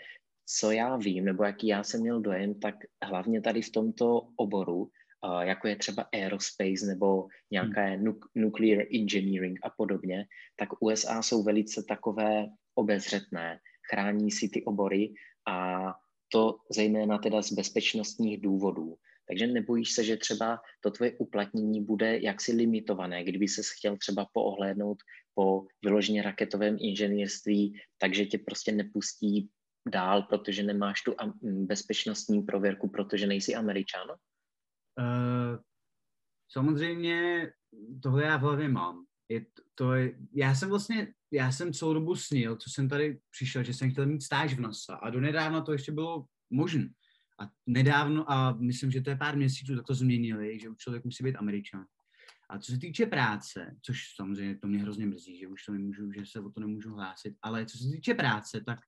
[0.47, 4.77] co já vím, nebo jaký já jsem měl dojem, tak hlavně tady v tomto oboru,
[4.77, 8.19] uh, jako je třeba aerospace nebo nějaké hmm.
[8.35, 13.59] nuclear engineering a podobně, tak USA jsou velice takové obezřetné,
[13.91, 15.15] chrání si ty obory
[15.49, 15.87] a
[16.33, 18.97] to zejména teda z bezpečnostních důvodů.
[19.29, 24.27] Takže nebojíš se, že třeba to tvoje uplatnění bude jaksi limitované, kdyby se chtěl třeba
[24.33, 24.99] poohlédnout
[25.35, 29.51] po vyloženě raketovém inženýrství, takže tě prostě nepustí
[29.89, 34.09] dál, protože nemáš tu bezpečnostní prověrku, protože nejsi američan?
[34.99, 35.59] Uh,
[36.53, 37.51] samozřejmě
[38.03, 39.05] tohle já v hlavě mám.
[39.29, 43.65] Je to, je, já jsem vlastně, já jsem celou dobu snil, co jsem tady přišel,
[43.65, 46.89] že jsem chtěl mít stáž v NASA a donedávna to ještě bylo možné.
[47.43, 51.05] A nedávno, a myslím, že to je pár měsíců, tak to změnili, že už člověk
[51.05, 51.87] musí být američan.
[52.49, 56.13] A co se týče práce, což samozřejmě to mě hrozně mrzí, že už to nemůžu,
[56.13, 58.79] že se o to nemůžu hlásit, ale co se týče práce, tak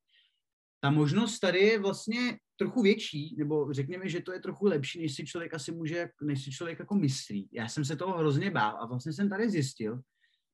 [0.81, 5.15] ta možnost tady je vlastně trochu větší, nebo řekněme, že to je trochu lepší, než
[5.15, 7.49] si člověk asi může, než si člověk jako myslí.
[7.53, 10.01] Já jsem se toho hrozně bál a vlastně jsem tady zjistil,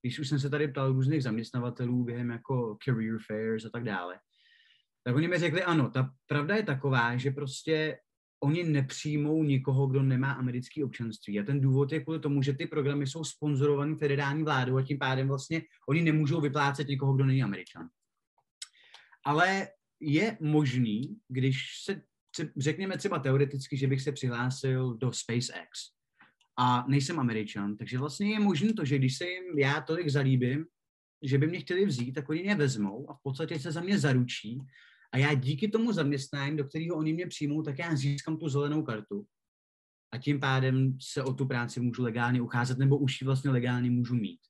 [0.03, 4.19] když už jsem se tady ptal různých zaměstnavatelů během jako career fairs a tak dále,
[5.05, 7.99] tak oni mi řekli, ano, ta pravda je taková, že prostě
[8.43, 11.41] oni nepřijmou nikoho, kdo nemá americké občanství.
[11.41, 14.99] A ten důvod je kvůli tomu, že ty programy jsou sponzorované federální vládou a tím
[14.99, 17.89] pádem vlastně oni nemůžou vyplácet někoho, kdo není američan.
[19.27, 19.69] Ale
[20.01, 22.03] je možný, když se,
[22.57, 25.79] řekněme třeba teoreticky, že bych se přihlásil do SpaceX
[26.59, 30.67] a nejsem američan, takže vlastně je možné to, že když se jim já tolik zalíbím,
[31.23, 33.99] že by mě chtěli vzít, tak oni mě vezmou a v podstatě se za mě
[33.99, 34.61] zaručí
[35.13, 38.83] a já díky tomu zaměstnání, do kterého oni mě přijmou, tak já získám tu zelenou
[38.83, 39.27] kartu
[40.13, 43.91] a tím pádem se o tu práci můžu legálně ucházet, nebo už ji vlastně legálně
[43.91, 44.41] můžu mít.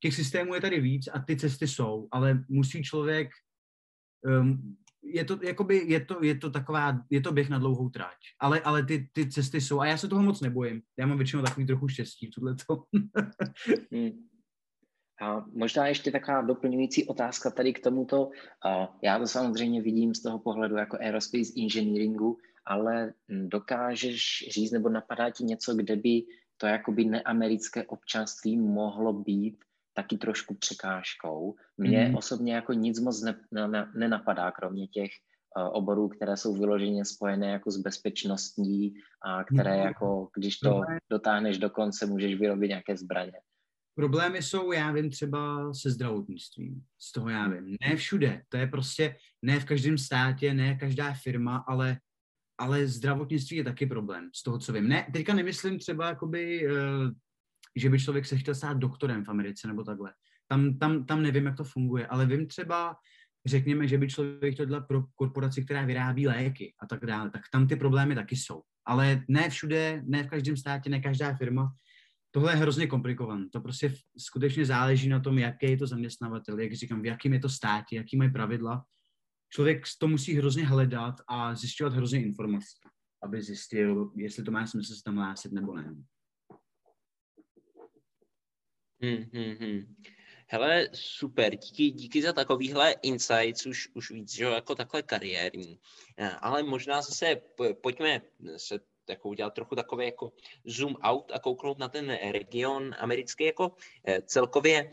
[0.00, 3.28] Těch systémů je tady víc a ty cesty jsou, ale musí člověk,
[4.40, 8.16] um, je to, jakoby, je to, je to taková, je to běh na dlouhou tráť,
[8.40, 10.82] ale, ale ty, ty cesty jsou a já se toho moc nebojím.
[10.98, 12.84] Já mám většinou takový trochu štěstí v tohleto.
[15.20, 15.30] Hmm.
[15.30, 18.30] A možná ještě taková doplňující otázka tady k tomuto.
[19.02, 25.30] Já to samozřejmě vidím z toho pohledu jako aerospace engineeringu, ale dokážeš říct nebo napadá
[25.30, 26.22] ti něco, kde by
[26.56, 29.56] to jakoby neamerické občanství mohlo být
[29.94, 31.54] taky trošku překážkou.
[31.78, 32.14] Mně mm.
[32.14, 35.10] osobně jako nic moc ne, ne, nenapadá, kromě těch
[35.56, 39.82] uh, oborů, které jsou vyloženě spojené jako s bezpečností a které mm.
[39.82, 43.32] jako, když to dotáhneš do konce, můžeš vyrobit nějaké zbraně.
[43.94, 46.82] Problémy jsou, já vím, třeba se zdravotnictvím.
[46.98, 47.76] Z toho já vím.
[47.88, 48.42] Ne všude.
[48.48, 51.98] To je prostě, ne v každém státě, ne každá firma, ale,
[52.58, 54.88] ale zdravotnictví je taky problém, z toho, co vím.
[54.88, 57.10] Ne, teďka nemyslím třeba, jakoby, uh,
[57.76, 60.12] že by člověk se chtěl stát doktorem v Americe nebo takhle.
[60.48, 62.96] Tam, tam, tam nevím, jak to funguje, ale vím třeba,
[63.46, 67.42] řekněme, že by člověk chtěl dělat pro korporaci, která vyrábí léky a tak dále, tak
[67.52, 68.62] tam ty problémy taky jsou.
[68.86, 71.72] Ale ne všude, ne v každém státě, ne každá firma
[72.34, 73.48] tohle je hrozně komplikované.
[73.52, 77.40] To prostě skutečně záleží na tom, jaký je to zaměstnavatel, jak říkám, v jakým je
[77.40, 78.84] to státě, jaký mají pravidla.
[79.48, 82.78] Člověk to musí hrozně hledat a zjišťovat hrozně informací,
[83.22, 85.94] aby zjistil, jestli to má smysl se tam hlásit nebo ne.
[89.02, 89.94] Hmm, hmm, hmm.
[90.46, 95.80] Hele, super, díky, díky za takovýhle insights, už, už víc, že jako takhle kariérní.
[96.18, 97.40] Eh, ale možná zase
[97.82, 98.20] pojďme
[98.56, 100.32] se jako udělat trochu takový jako
[100.64, 103.72] zoom out a kouknout na ten region americký jako
[104.06, 104.90] eh, celkově.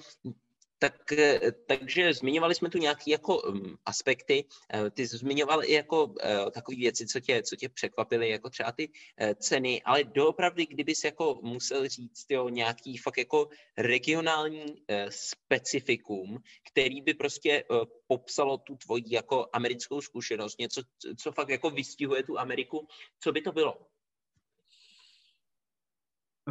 [0.79, 4.45] Tak, eh, takže zmiňovali jsme tu nějaké jako um, aspekty.
[4.73, 6.13] Uh, ty jsi zmiňoval i jako
[6.53, 8.89] takové věci, co tě, co tě překvapily, jako třeba ty
[9.35, 14.65] ceny, ale doopravdy, kdybys jako musel říct jo, nějaký fakt jako regionální
[15.09, 16.37] specifikum,
[16.71, 17.63] který by prostě
[18.07, 20.81] popsalo tu tvoji jako americkou zkušenost, něco,
[21.17, 22.87] co fakt jako vystihuje tu Ameriku,
[23.19, 23.90] co by to bylo?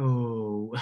[0.01, 0.77] Oh.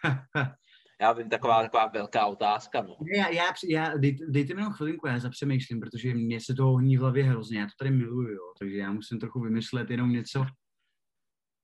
[1.00, 2.82] já vím, taková, taková velká otázka.
[2.82, 2.96] No.
[3.14, 6.96] Já, já, já dej, dejte mi jenom chvilinku, já zapřemýšlím, protože mě se to honí
[6.96, 10.44] v hlavě hrozně, já to tady miluju, jo, takže já musím trochu vymyslet jenom něco.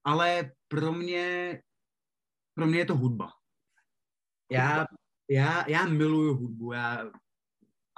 [0.04, 1.60] Ale pro mě,
[2.54, 3.28] pro mě je to hudba.
[4.52, 4.84] Já,
[5.30, 7.10] já, já miluju hudbu, já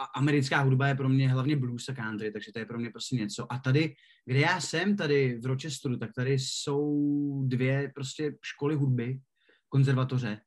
[0.05, 3.17] americká hudba je pro mě hlavně blues a country, takže to je pro mě prostě
[3.17, 3.53] něco.
[3.53, 3.95] A tady,
[4.25, 9.21] kde já jsem, tady v Rochesteru, tak tady jsou dvě prostě školy hudby,
[9.69, 10.41] konzervatoře,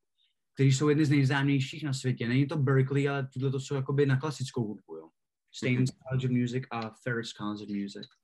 [0.54, 2.28] které jsou jedny z nejznámějších na světě.
[2.28, 5.10] Není to Berkeley, ale tohle to jsou jakoby na klasickou hudbu, jo.
[5.54, 8.21] Staines College of Music a Ferris College of Music.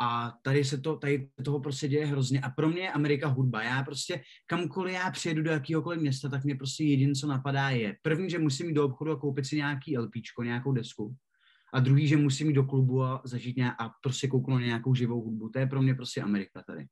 [0.00, 2.40] A tady se to, tady toho prostě děje hrozně.
[2.40, 3.62] A pro mě je Amerika hudba.
[3.62, 7.96] Já prostě, kamkoliv já přijedu do jakýhokoliv města, tak mě prostě jediné, co napadá, je
[8.02, 11.14] první, že musím jít do obchodu a koupit si nějaký LPčko, nějakou desku.
[11.74, 15.22] A druhý, že musím jít do klubu a zažít nějak, a prostě kouknout nějakou živou
[15.22, 15.48] hudbu.
[15.48, 16.86] To je pro mě prostě Amerika tady.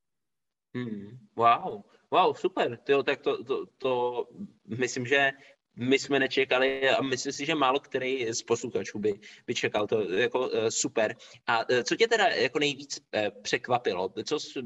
[0.75, 1.17] Hmm.
[1.35, 1.81] Wow,
[2.11, 2.77] wow, super.
[2.77, 4.25] Tyjo, tak to, to, to,
[4.77, 5.31] myslím, že
[5.79, 10.11] my jsme nečekali a myslím si, že málo který z posluchačů by, by čekal to
[10.11, 11.15] jako uh, super.
[11.47, 14.13] A uh, co tě teda jako nejvíc uh, překvapilo?
[14.23, 14.59] Co jsi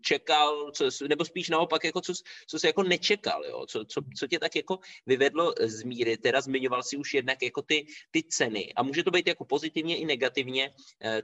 [0.00, 2.12] čekal, co, nebo spíš naopak, jako co,
[2.46, 3.66] co jsi jako nečekal, jo?
[3.66, 7.62] Co, co, co tě tak jako vyvedlo z míry, teda zmiňoval si už jednak jako
[7.62, 10.74] ty, ty ceny a může to být jako pozitivně i negativně,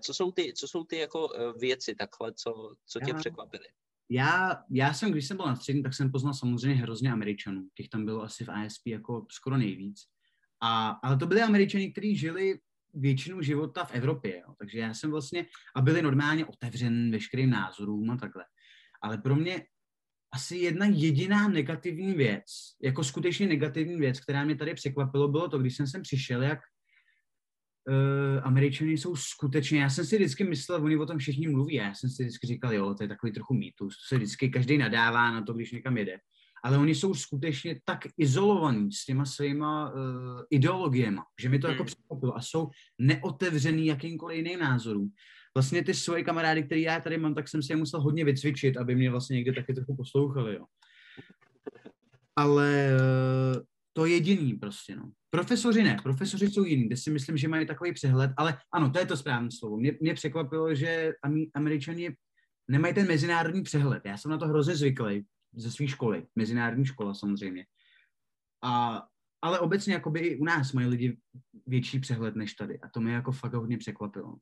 [0.00, 1.28] co jsou ty, co jsou ty jako
[1.58, 3.66] věci takhle, co, co tě překvapily?
[4.10, 7.68] Já, já jsem, když jsem byl na střední, tak jsem poznal samozřejmě hrozně Američanů.
[7.74, 10.00] Těch tam bylo asi v ISP jako skoro nejvíc.
[10.62, 12.58] A, ale to byli Američani, kteří žili
[12.94, 14.36] většinu života v Evropě.
[14.36, 14.54] Jo.
[14.58, 15.46] Takže já jsem vlastně,
[15.76, 18.44] a byli normálně otevřen veškerým názorům a takhle.
[19.02, 19.66] Ale pro mě
[20.34, 22.44] asi jedna jediná negativní věc,
[22.82, 26.58] jako skutečně negativní věc, která mě tady překvapilo, bylo to, když jsem sem přišel, jak
[27.88, 31.94] uh, Američani jsou skutečně, já jsem si vždycky myslel, oni o tom všichni mluví, já
[31.94, 35.32] jsem si vždycky říkal, jo, to je takový trochu mýtus, to se vždycky každý nadává
[35.32, 36.18] na to, když někam jede.
[36.64, 40.00] Ale oni jsou skutečně tak izolovaní s těma svýma uh,
[40.50, 41.86] ideologiemi, že mi to jako hmm.
[41.88, 45.10] jako překvapilo a jsou neotevřený jakýmkoliv jiným názorům.
[45.54, 48.76] Vlastně ty svoje kamarády, které já tady mám, tak jsem si je musel hodně vycvičit,
[48.76, 50.64] aby mě vlastně někde taky trochu poslouchali, jo.
[52.36, 53.62] Ale uh,
[53.92, 55.10] to jediný prostě, no.
[55.36, 58.98] Profesoři ne, profesoři jsou jiní, kde si myslím, že mají takový přehled, ale ano, to
[58.98, 59.76] je to správné slovo.
[59.76, 61.12] Mě, mě překvapilo, že
[61.54, 62.16] američani
[62.68, 64.02] nemají ten mezinárodní přehled.
[64.04, 65.26] Já jsem na to hrozně zvyklý
[65.56, 67.66] ze své školy, mezinárodní škola samozřejmě.
[68.62, 69.02] A,
[69.42, 71.18] ale obecně jakoby i u nás mají lidi
[71.66, 74.36] větší přehled než tady a to mě jako fakt hodně překvapilo.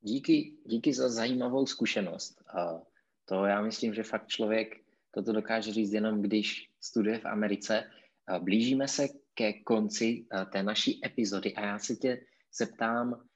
[0.00, 2.42] Díky, díky za zajímavou zkušenost.
[2.56, 2.82] A
[3.24, 4.68] to já myslím, že fakt člověk
[5.10, 7.90] toto dokáže říct jenom, když studuje v Americe.
[8.38, 12.20] Blížíme se ke konci té naší epizody a já se tě
[12.58, 13.28] zeptám,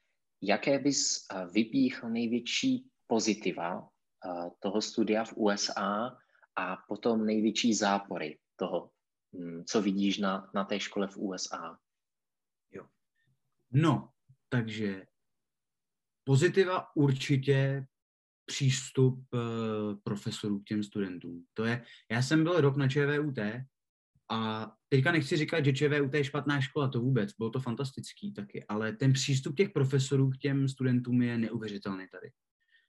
[0.43, 3.89] jaké bys vypíchl největší pozitiva
[4.59, 6.17] toho studia v USA
[6.57, 8.91] a potom největší zápory toho,
[9.39, 11.79] hm, co vidíš na, na té škole v USA?
[12.73, 12.87] Jo.
[13.73, 14.09] No,
[14.49, 15.07] takže
[16.25, 17.87] pozitiva určitě
[18.47, 19.41] přístup uh,
[20.03, 21.45] profesorů k těm studentům.
[21.55, 23.39] To je, já jsem byl rok na ČVUT
[24.33, 28.65] a teďka nechci říkat, že ČVUT je špatná škola, to vůbec, bylo to fantastický taky,
[28.69, 32.31] ale ten přístup těch profesorů k těm studentům je neuvěřitelný tady.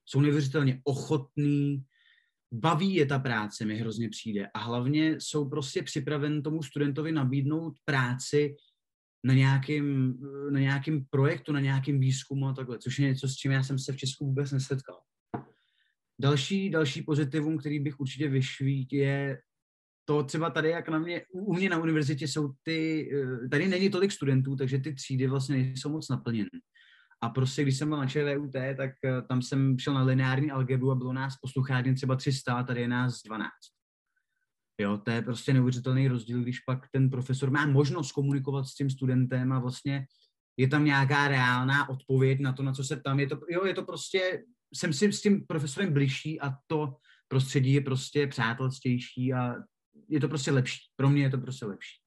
[0.06, 1.84] Jsou neuvěřitelně ochotní,
[2.54, 7.74] baví je ta práce, mi hrozně přijde a hlavně jsou prostě připraven tomu studentovi nabídnout
[7.86, 8.56] práci
[9.24, 10.18] na nějakém,
[10.52, 13.80] na nějakém projektu, na nějakém výzkumu a takhle, což je něco, s čím já jsem
[13.80, 15.00] se v Česku vůbec nesetkal.
[16.22, 19.42] Další, další pozitivum, který bych určitě vyšvít, je
[20.06, 23.90] to třeba tady, jak na mě, u mě na univerzitě jsou ty, eh, tady není
[23.90, 26.50] tolik studentů, takže ty třídy vlastně nejsou moc naplněny.
[27.22, 30.92] A prostě, když jsem byl na ČVUT, tak eh, tam jsem šel na lineární algebru
[30.92, 33.50] a bylo nás posluchárně třeba 300, a tady je nás 12.
[34.82, 38.90] Jo, to je prostě neuvěřitelný rozdíl, když pak ten profesor má možnost komunikovat s tím
[38.90, 40.06] studentem a vlastně
[40.58, 43.74] je tam nějaká reálná odpověď na to, na co se tam je to, jo, je
[43.74, 44.44] to prostě
[44.76, 46.96] jsem si s tím profesorem bližší a to
[47.28, 49.56] prostředí je prostě přátelstější a
[50.14, 50.80] je to prostě lepší.
[50.96, 51.98] Pro mě je to prostě lepší.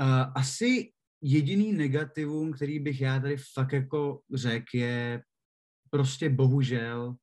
[0.00, 5.22] Uh, asi jediný negativum, který bych já tady fakt jako řekl, je
[5.90, 7.16] prostě bohužel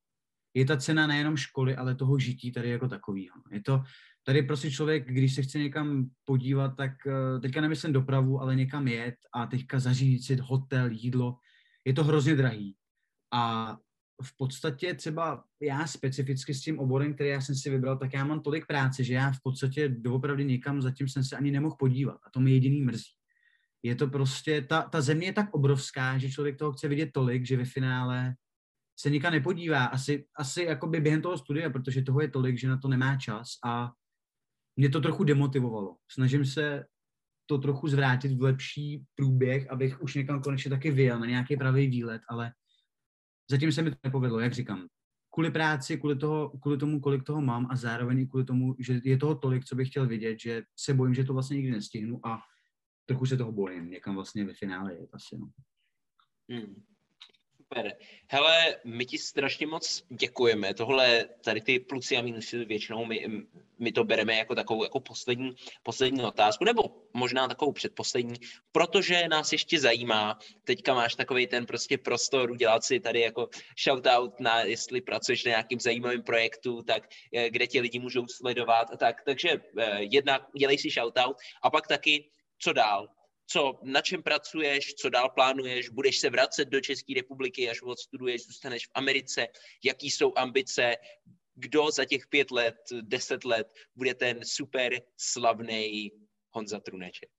[0.53, 3.35] je ta cena nejenom školy, ale toho žití tady jako takového.
[3.51, 3.83] Je to,
[4.23, 8.87] tady prostě člověk, když se chce někam podívat, tak uh, teďka nemyslím dopravu, ale někam
[8.87, 11.37] jet a teďka zařídit si hotel, jídlo,
[11.85, 12.75] je to hrozně drahý.
[13.33, 13.77] A
[14.21, 18.25] v podstatě třeba já specificky s tím oborem, který já jsem si vybral, tak já
[18.25, 22.19] mám tolik práce, že já v podstatě doopravdy nikam zatím jsem se ani nemohl podívat.
[22.27, 23.11] A to mi jediný mrzí.
[23.83, 27.45] Je to prostě, ta, ta země je tak obrovská, že člověk toho chce vidět tolik,
[27.45, 28.35] že ve finále
[28.99, 29.85] se nikam nepodívá.
[29.85, 33.47] Asi, asi jakoby během toho studia, protože toho je tolik, že na to nemá čas
[33.65, 33.91] a
[34.75, 35.97] mě to trochu demotivovalo.
[36.11, 36.85] Snažím se
[37.45, 41.87] to trochu zvrátit v lepší průběh, abych už někam konečně taky vyjel na nějaký pravý
[41.87, 42.51] výlet, ale
[43.51, 44.87] Zatím se mi to nepovedlo, jak říkám.
[45.33, 49.01] Kvůli práci, kvůli, toho, kvůli tomu, kolik toho mám a zároveň i kvůli tomu, že
[49.03, 52.25] je toho tolik, co bych chtěl vidět, že se bojím, že to vlastně nikdy nestihnu
[52.27, 52.41] a
[53.05, 55.37] trochu se toho bojím, někam vlastně ve finále je asi.
[55.37, 55.49] No.
[56.51, 56.83] Hmm.
[57.73, 57.97] Super.
[58.27, 60.73] Hele, my ti strašně moc děkujeme.
[60.73, 63.25] Tohle, tady ty plusy a minusy většinou my,
[63.79, 68.35] my to bereme jako takovou jako poslední, poslední otázku, nebo možná takovou předposlední,
[68.71, 73.49] protože nás ještě zajímá, teďka máš takový ten prostě prostor udělat si tady jako
[73.83, 78.87] shoutout na, jestli pracuješ na nějakým zajímavým projektu, tak eh, kde tě lidi můžou sledovat
[78.93, 79.23] a tak.
[79.25, 83.07] Takže eh, jednak dělej si shoutout a pak taky, co dál,
[83.51, 88.45] co, na čem pracuješ, co dál plánuješ, budeš se vracet do České republiky, až odstuduješ,
[88.45, 89.47] zůstaneš v Americe,
[89.83, 90.95] jaký jsou ambice,
[91.55, 96.11] kdo za těch pět let, deset let bude ten super slavný
[96.51, 97.29] Honza Truneček.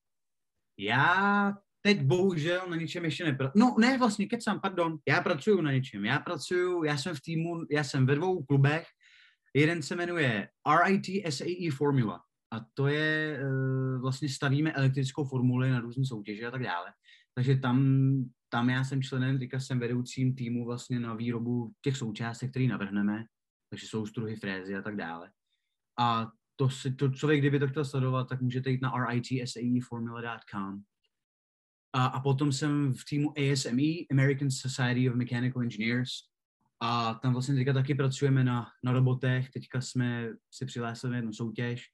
[0.78, 1.52] Já
[1.82, 3.60] teď bohužel na ničem ještě nepracuji.
[3.60, 4.98] No ne, vlastně, kecám, pardon.
[5.08, 6.04] Já pracuju na něčem.
[6.04, 8.86] Já pracuju, já jsem v týmu, já jsem ve dvou klubech.
[9.54, 10.48] Jeden se jmenuje
[10.84, 12.20] RIT SAE Formula
[12.53, 16.92] a to je, uh, vlastně stavíme elektrickou formuli na různé soutěže a tak dále.
[17.34, 17.78] Takže tam,
[18.48, 23.24] tam já jsem členem, teďka jsem vedoucím týmu vlastně na výrobu těch součástek, které navrhneme,
[23.70, 25.30] takže jsou struhy, frézy a tak dále.
[25.98, 30.82] A to, si, to člověk, kdyby to chtěl sledovat, tak můžete jít na ritsaeformula.com.
[31.92, 36.11] A, a potom jsem v týmu ASME, American Society of Mechanical Engineers,
[36.84, 39.50] a tam vlastně teďka taky pracujeme na, na robotech.
[39.50, 41.84] Teďka jsme si přihlásili jednu soutěž,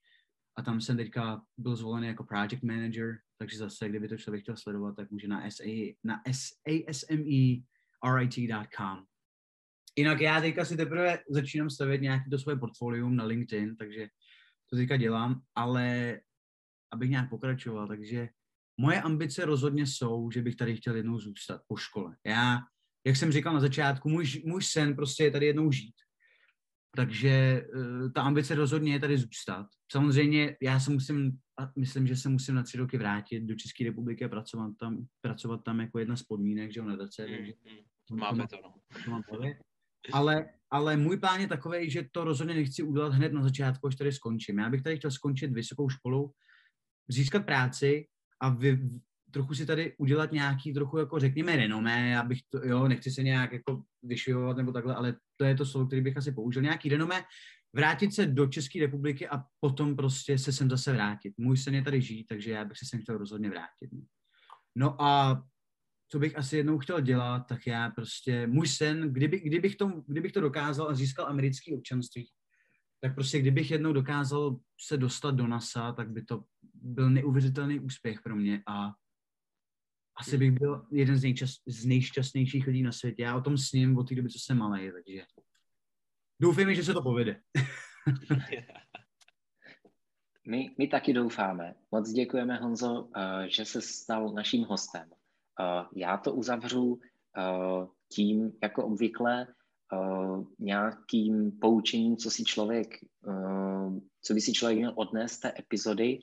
[0.59, 4.57] a tam jsem teďka byl zvolený jako project manager, takže zase, kdyby to člověk chtěl
[4.57, 5.65] sledovat, tak může na, SA,
[6.05, 6.23] na
[6.89, 7.65] asmerit.com.
[9.97, 14.09] Jinak já teďka si teprve začínám stavět nějaký to svoje portfolium na LinkedIn, takže
[14.71, 16.21] to teďka dělám, ale
[16.93, 18.29] abych nějak pokračoval, takže
[18.81, 22.17] moje ambice rozhodně jsou, že bych tady chtěl jednou zůstat po škole.
[22.27, 22.59] Já,
[23.07, 25.95] jak jsem říkal na začátku, můj, můj sen prostě je tady jednou žít.
[26.99, 29.67] Takže uh, ta ambice rozhodně je tady zůstat.
[29.93, 31.39] Samozřejmě já se musím,
[31.77, 35.61] myslím, že se musím na tři roky vrátit do České republiky a pracovat tam, pracovat
[35.65, 37.19] tam jako jedna z podmínek, že jo, na DC.
[37.19, 37.53] Mm, takže
[38.11, 38.75] mm, máme to, no.
[39.05, 39.23] to mám
[40.13, 43.97] ale, ale můj plán je takový, že to rozhodně nechci udělat hned na začátku, až
[43.97, 44.59] tady skončím.
[44.59, 46.33] Já bych tady chtěl skončit vysokou školu,
[47.09, 48.07] získat práci
[48.41, 48.79] a vy,
[49.31, 53.23] trochu si tady udělat nějaký trochu jako řekněme renomé, já bych to, jo, nechci se
[53.23, 56.89] nějak jako vyšivovat nebo takhle, ale to je to slovo, který bych asi použil, nějaký
[56.89, 57.25] renomé,
[57.73, 61.35] vrátit se do České republiky a potom prostě se sem zase vrátit.
[61.39, 63.91] Můj sen je tady žít, takže já bych se sem chtěl rozhodně vrátit.
[64.77, 65.43] No a
[66.11, 70.33] co bych asi jednou chtěl dělat, tak já prostě, můj sen, kdyby, kdybych, to, kdybych
[70.33, 72.29] to dokázal a získal americké občanství,
[73.01, 78.23] tak prostě kdybych jednou dokázal se dostat do NASA, tak by to byl neuvěřitelný úspěch
[78.23, 78.93] pro mě a
[80.21, 83.23] asi bych byl jeden z, nejčas, z nejšťastnějších lidí na světě.
[83.23, 85.25] Já o tom sním od té doby, co jsem malý, takže
[86.41, 87.41] doufejme, že se to povede.
[90.49, 91.75] my, my taky doufáme.
[91.93, 93.11] Moc děkujeme, Honzo, uh,
[93.49, 95.09] že se stal naším hostem.
[95.11, 97.01] Uh, já to uzavřu uh,
[98.09, 99.47] tím, jako obvykle,
[100.59, 102.89] nějakým poučením, co si člověk,
[104.23, 106.19] co by si člověk měl odnést z té epizody.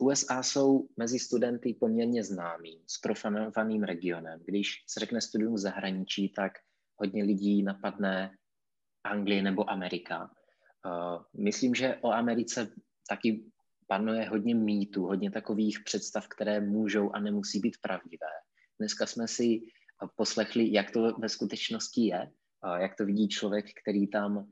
[0.00, 4.40] USA jsou mezi studenty poměrně známým, sprofanovaným regionem.
[4.44, 6.52] Když se řekne studium v zahraničí, tak
[6.96, 8.36] hodně lidí napadne
[9.04, 10.30] Anglie nebo Amerika.
[11.36, 12.72] Myslím, že o Americe
[13.08, 13.44] taky
[13.86, 18.32] panuje hodně mýtů, hodně takových představ, které můžou a nemusí být pravdivé.
[18.78, 19.60] Dneska jsme si
[20.16, 22.30] poslechli, jak to ve skutečnosti je,
[22.78, 24.50] jak to vidí člověk, který tam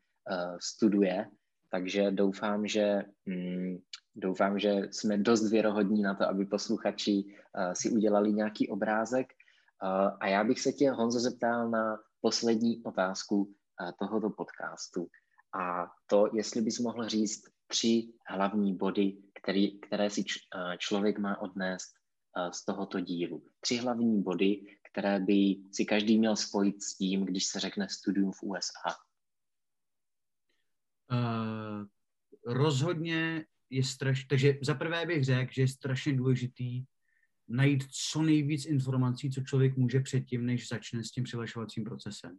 [0.60, 1.26] studuje,
[1.72, 3.78] takže doufám, že mm,
[4.14, 9.26] Doufám, že jsme dost věrohodní na to, aby posluchači uh, si udělali nějaký obrázek.
[9.82, 15.08] Uh, a já bych se tě, Honzo, zeptal na poslední otázku uh, tohoto podcastu.
[15.54, 21.18] A to, jestli bys mohl říct tři hlavní body, který, které si č, uh, člověk
[21.18, 21.92] má odnést
[22.36, 23.42] uh, z tohoto dílu.
[23.60, 24.60] Tři hlavní body,
[24.92, 28.96] které by si každý měl spojit s tím, když se řekne studium v USA.
[31.12, 31.86] Uh,
[32.54, 36.84] rozhodně je strašně, takže za prvé bych řekl, že je strašně důležitý
[37.48, 42.38] najít co nejvíc informací, co člověk může předtím, než začne s tím přihlašovacím procesem.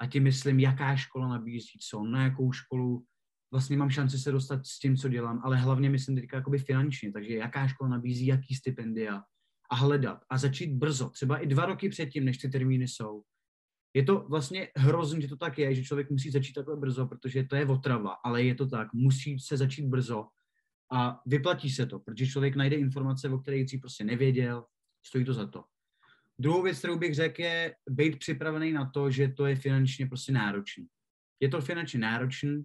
[0.00, 3.04] A tím myslím, jaká škola nabízí co, na jakou školu
[3.50, 7.12] vlastně mám šanci se dostat s tím, co dělám, ale hlavně myslím teďka jakoby finančně,
[7.12, 9.22] takže jaká škola nabízí, jaký stipendia
[9.70, 13.22] a hledat a začít brzo, třeba i dva roky předtím, než ty termíny jsou.
[13.96, 17.44] Je to vlastně hrozně, že to tak je, že člověk musí začít takhle brzo, protože
[17.44, 20.28] to je otrava, ale je to tak, musí se začít brzo
[20.92, 24.64] a vyplatí se to, protože člověk najde informace, o kterých si prostě nevěděl,
[25.06, 25.64] stojí to za to.
[26.38, 30.32] Druhou věc, kterou bych řekl, je být připravený na to, že to je finančně prostě
[30.32, 30.86] náročný.
[31.40, 32.64] Je to finančně náročný,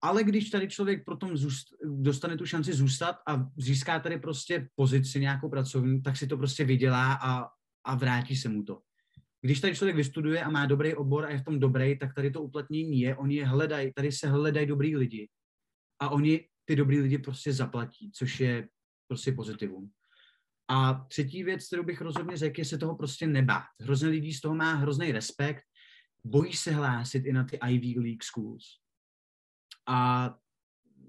[0.00, 5.20] ale když tady člověk potom zůst, dostane tu šanci zůstat a získá tady prostě pozici
[5.20, 7.48] nějakou pracovní, tak si to prostě vydělá a,
[7.84, 8.80] a vrátí se mu to.
[9.46, 12.30] Když tady člověk vystuduje a má dobrý obor a je v tom dobrý, tak tady
[12.30, 15.28] to uplatnění je, oni je hledají, tady se hledají dobrý lidi
[16.00, 18.68] a oni ty dobrý lidi prostě zaplatí, což je
[19.08, 19.90] prostě pozitivum.
[20.68, 23.64] A třetí věc, kterou bych rozhodně řekl, je se toho prostě nebát.
[23.80, 25.62] Hrozně lidí z toho má hrozný respekt,
[26.24, 28.64] bojí se hlásit i na ty Ivy League schools.
[29.88, 30.30] A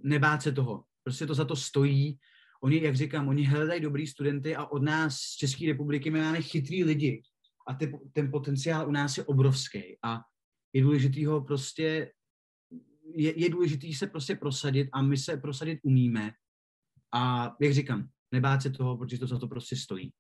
[0.04, 0.84] nebát se toho.
[1.04, 2.20] Prostě to za to stojí.
[2.64, 6.42] Oni, jak říkám, oni hledají dobrý studenty a od nás z České republiky my máme
[6.42, 7.24] chytrý lidi.
[7.68, 9.98] A ty, ten potenciál u nás je obrovský.
[10.04, 10.20] A
[10.74, 12.14] je důležitý ho prostě,
[13.04, 16.32] je, je důležitý se prostě prosadit a my se prosadit umíme.
[17.14, 20.14] A jak říkám, nebát se toho, protože to za to prostě stojí.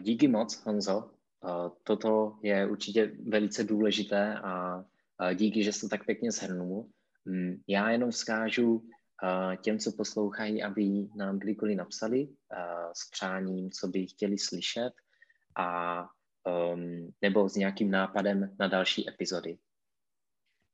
[0.00, 1.10] Díky moc, Honzo.
[1.82, 4.84] Toto je určitě velice důležité a
[5.34, 6.90] díky, že jsi to tak pěkně shrnul.
[7.24, 8.88] Mm, já jenom vzkážu
[9.60, 12.28] těm, co poslouchají, aby nám kdykoliv napsali
[12.92, 14.92] s přáním, co by chtěli slyšet
[15.56, 16.00] a
[16.46, 19.58] um, nebo s nějakým nápadem na další epizody.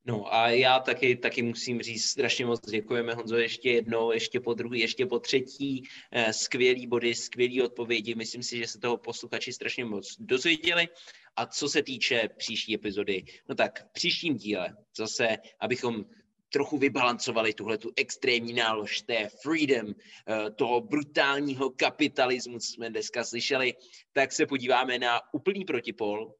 [0.05, 4.53] No a já taky, taky musím říct, strašně moc děkujeme Honzo ještě jednou, ještě po
[4.53, 9.53] druhý, ještě po třetí, eh, skvělý body, skvělý odpovědi, myslím si, že se toho posluchači
[9.53, 10.87] strašně moc dozvěděli.
[11.35, 16.05] A co se týče příští epizody, no tak v příštím díle zase, abychom
[16.53, 23.23] trochu vybalancovali tuhle tu extrémní nálož té freedom, eh, toho brutálního kapitalismu, co jsme dneska
[23.23, 23.73] slyšeli,
[24.11, 26.33] tak se podíváme na úplný protipol.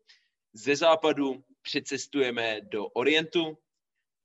[0.53, 3.57] Ze západu přecestujeme do Orientu,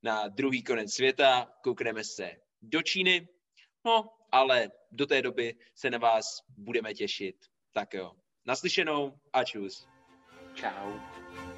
[0.02, 2.30] na druhý konec světa, koukneme se
[2.62, 3.28] do Číny,
[3.84, 7.36] no ale do té doby se na vás budeme těšit.
[7.72, 8.12] Tak jo,
[8.46, 9.86] naslyšenou a čus.
[10.54, 11.57] Ciao.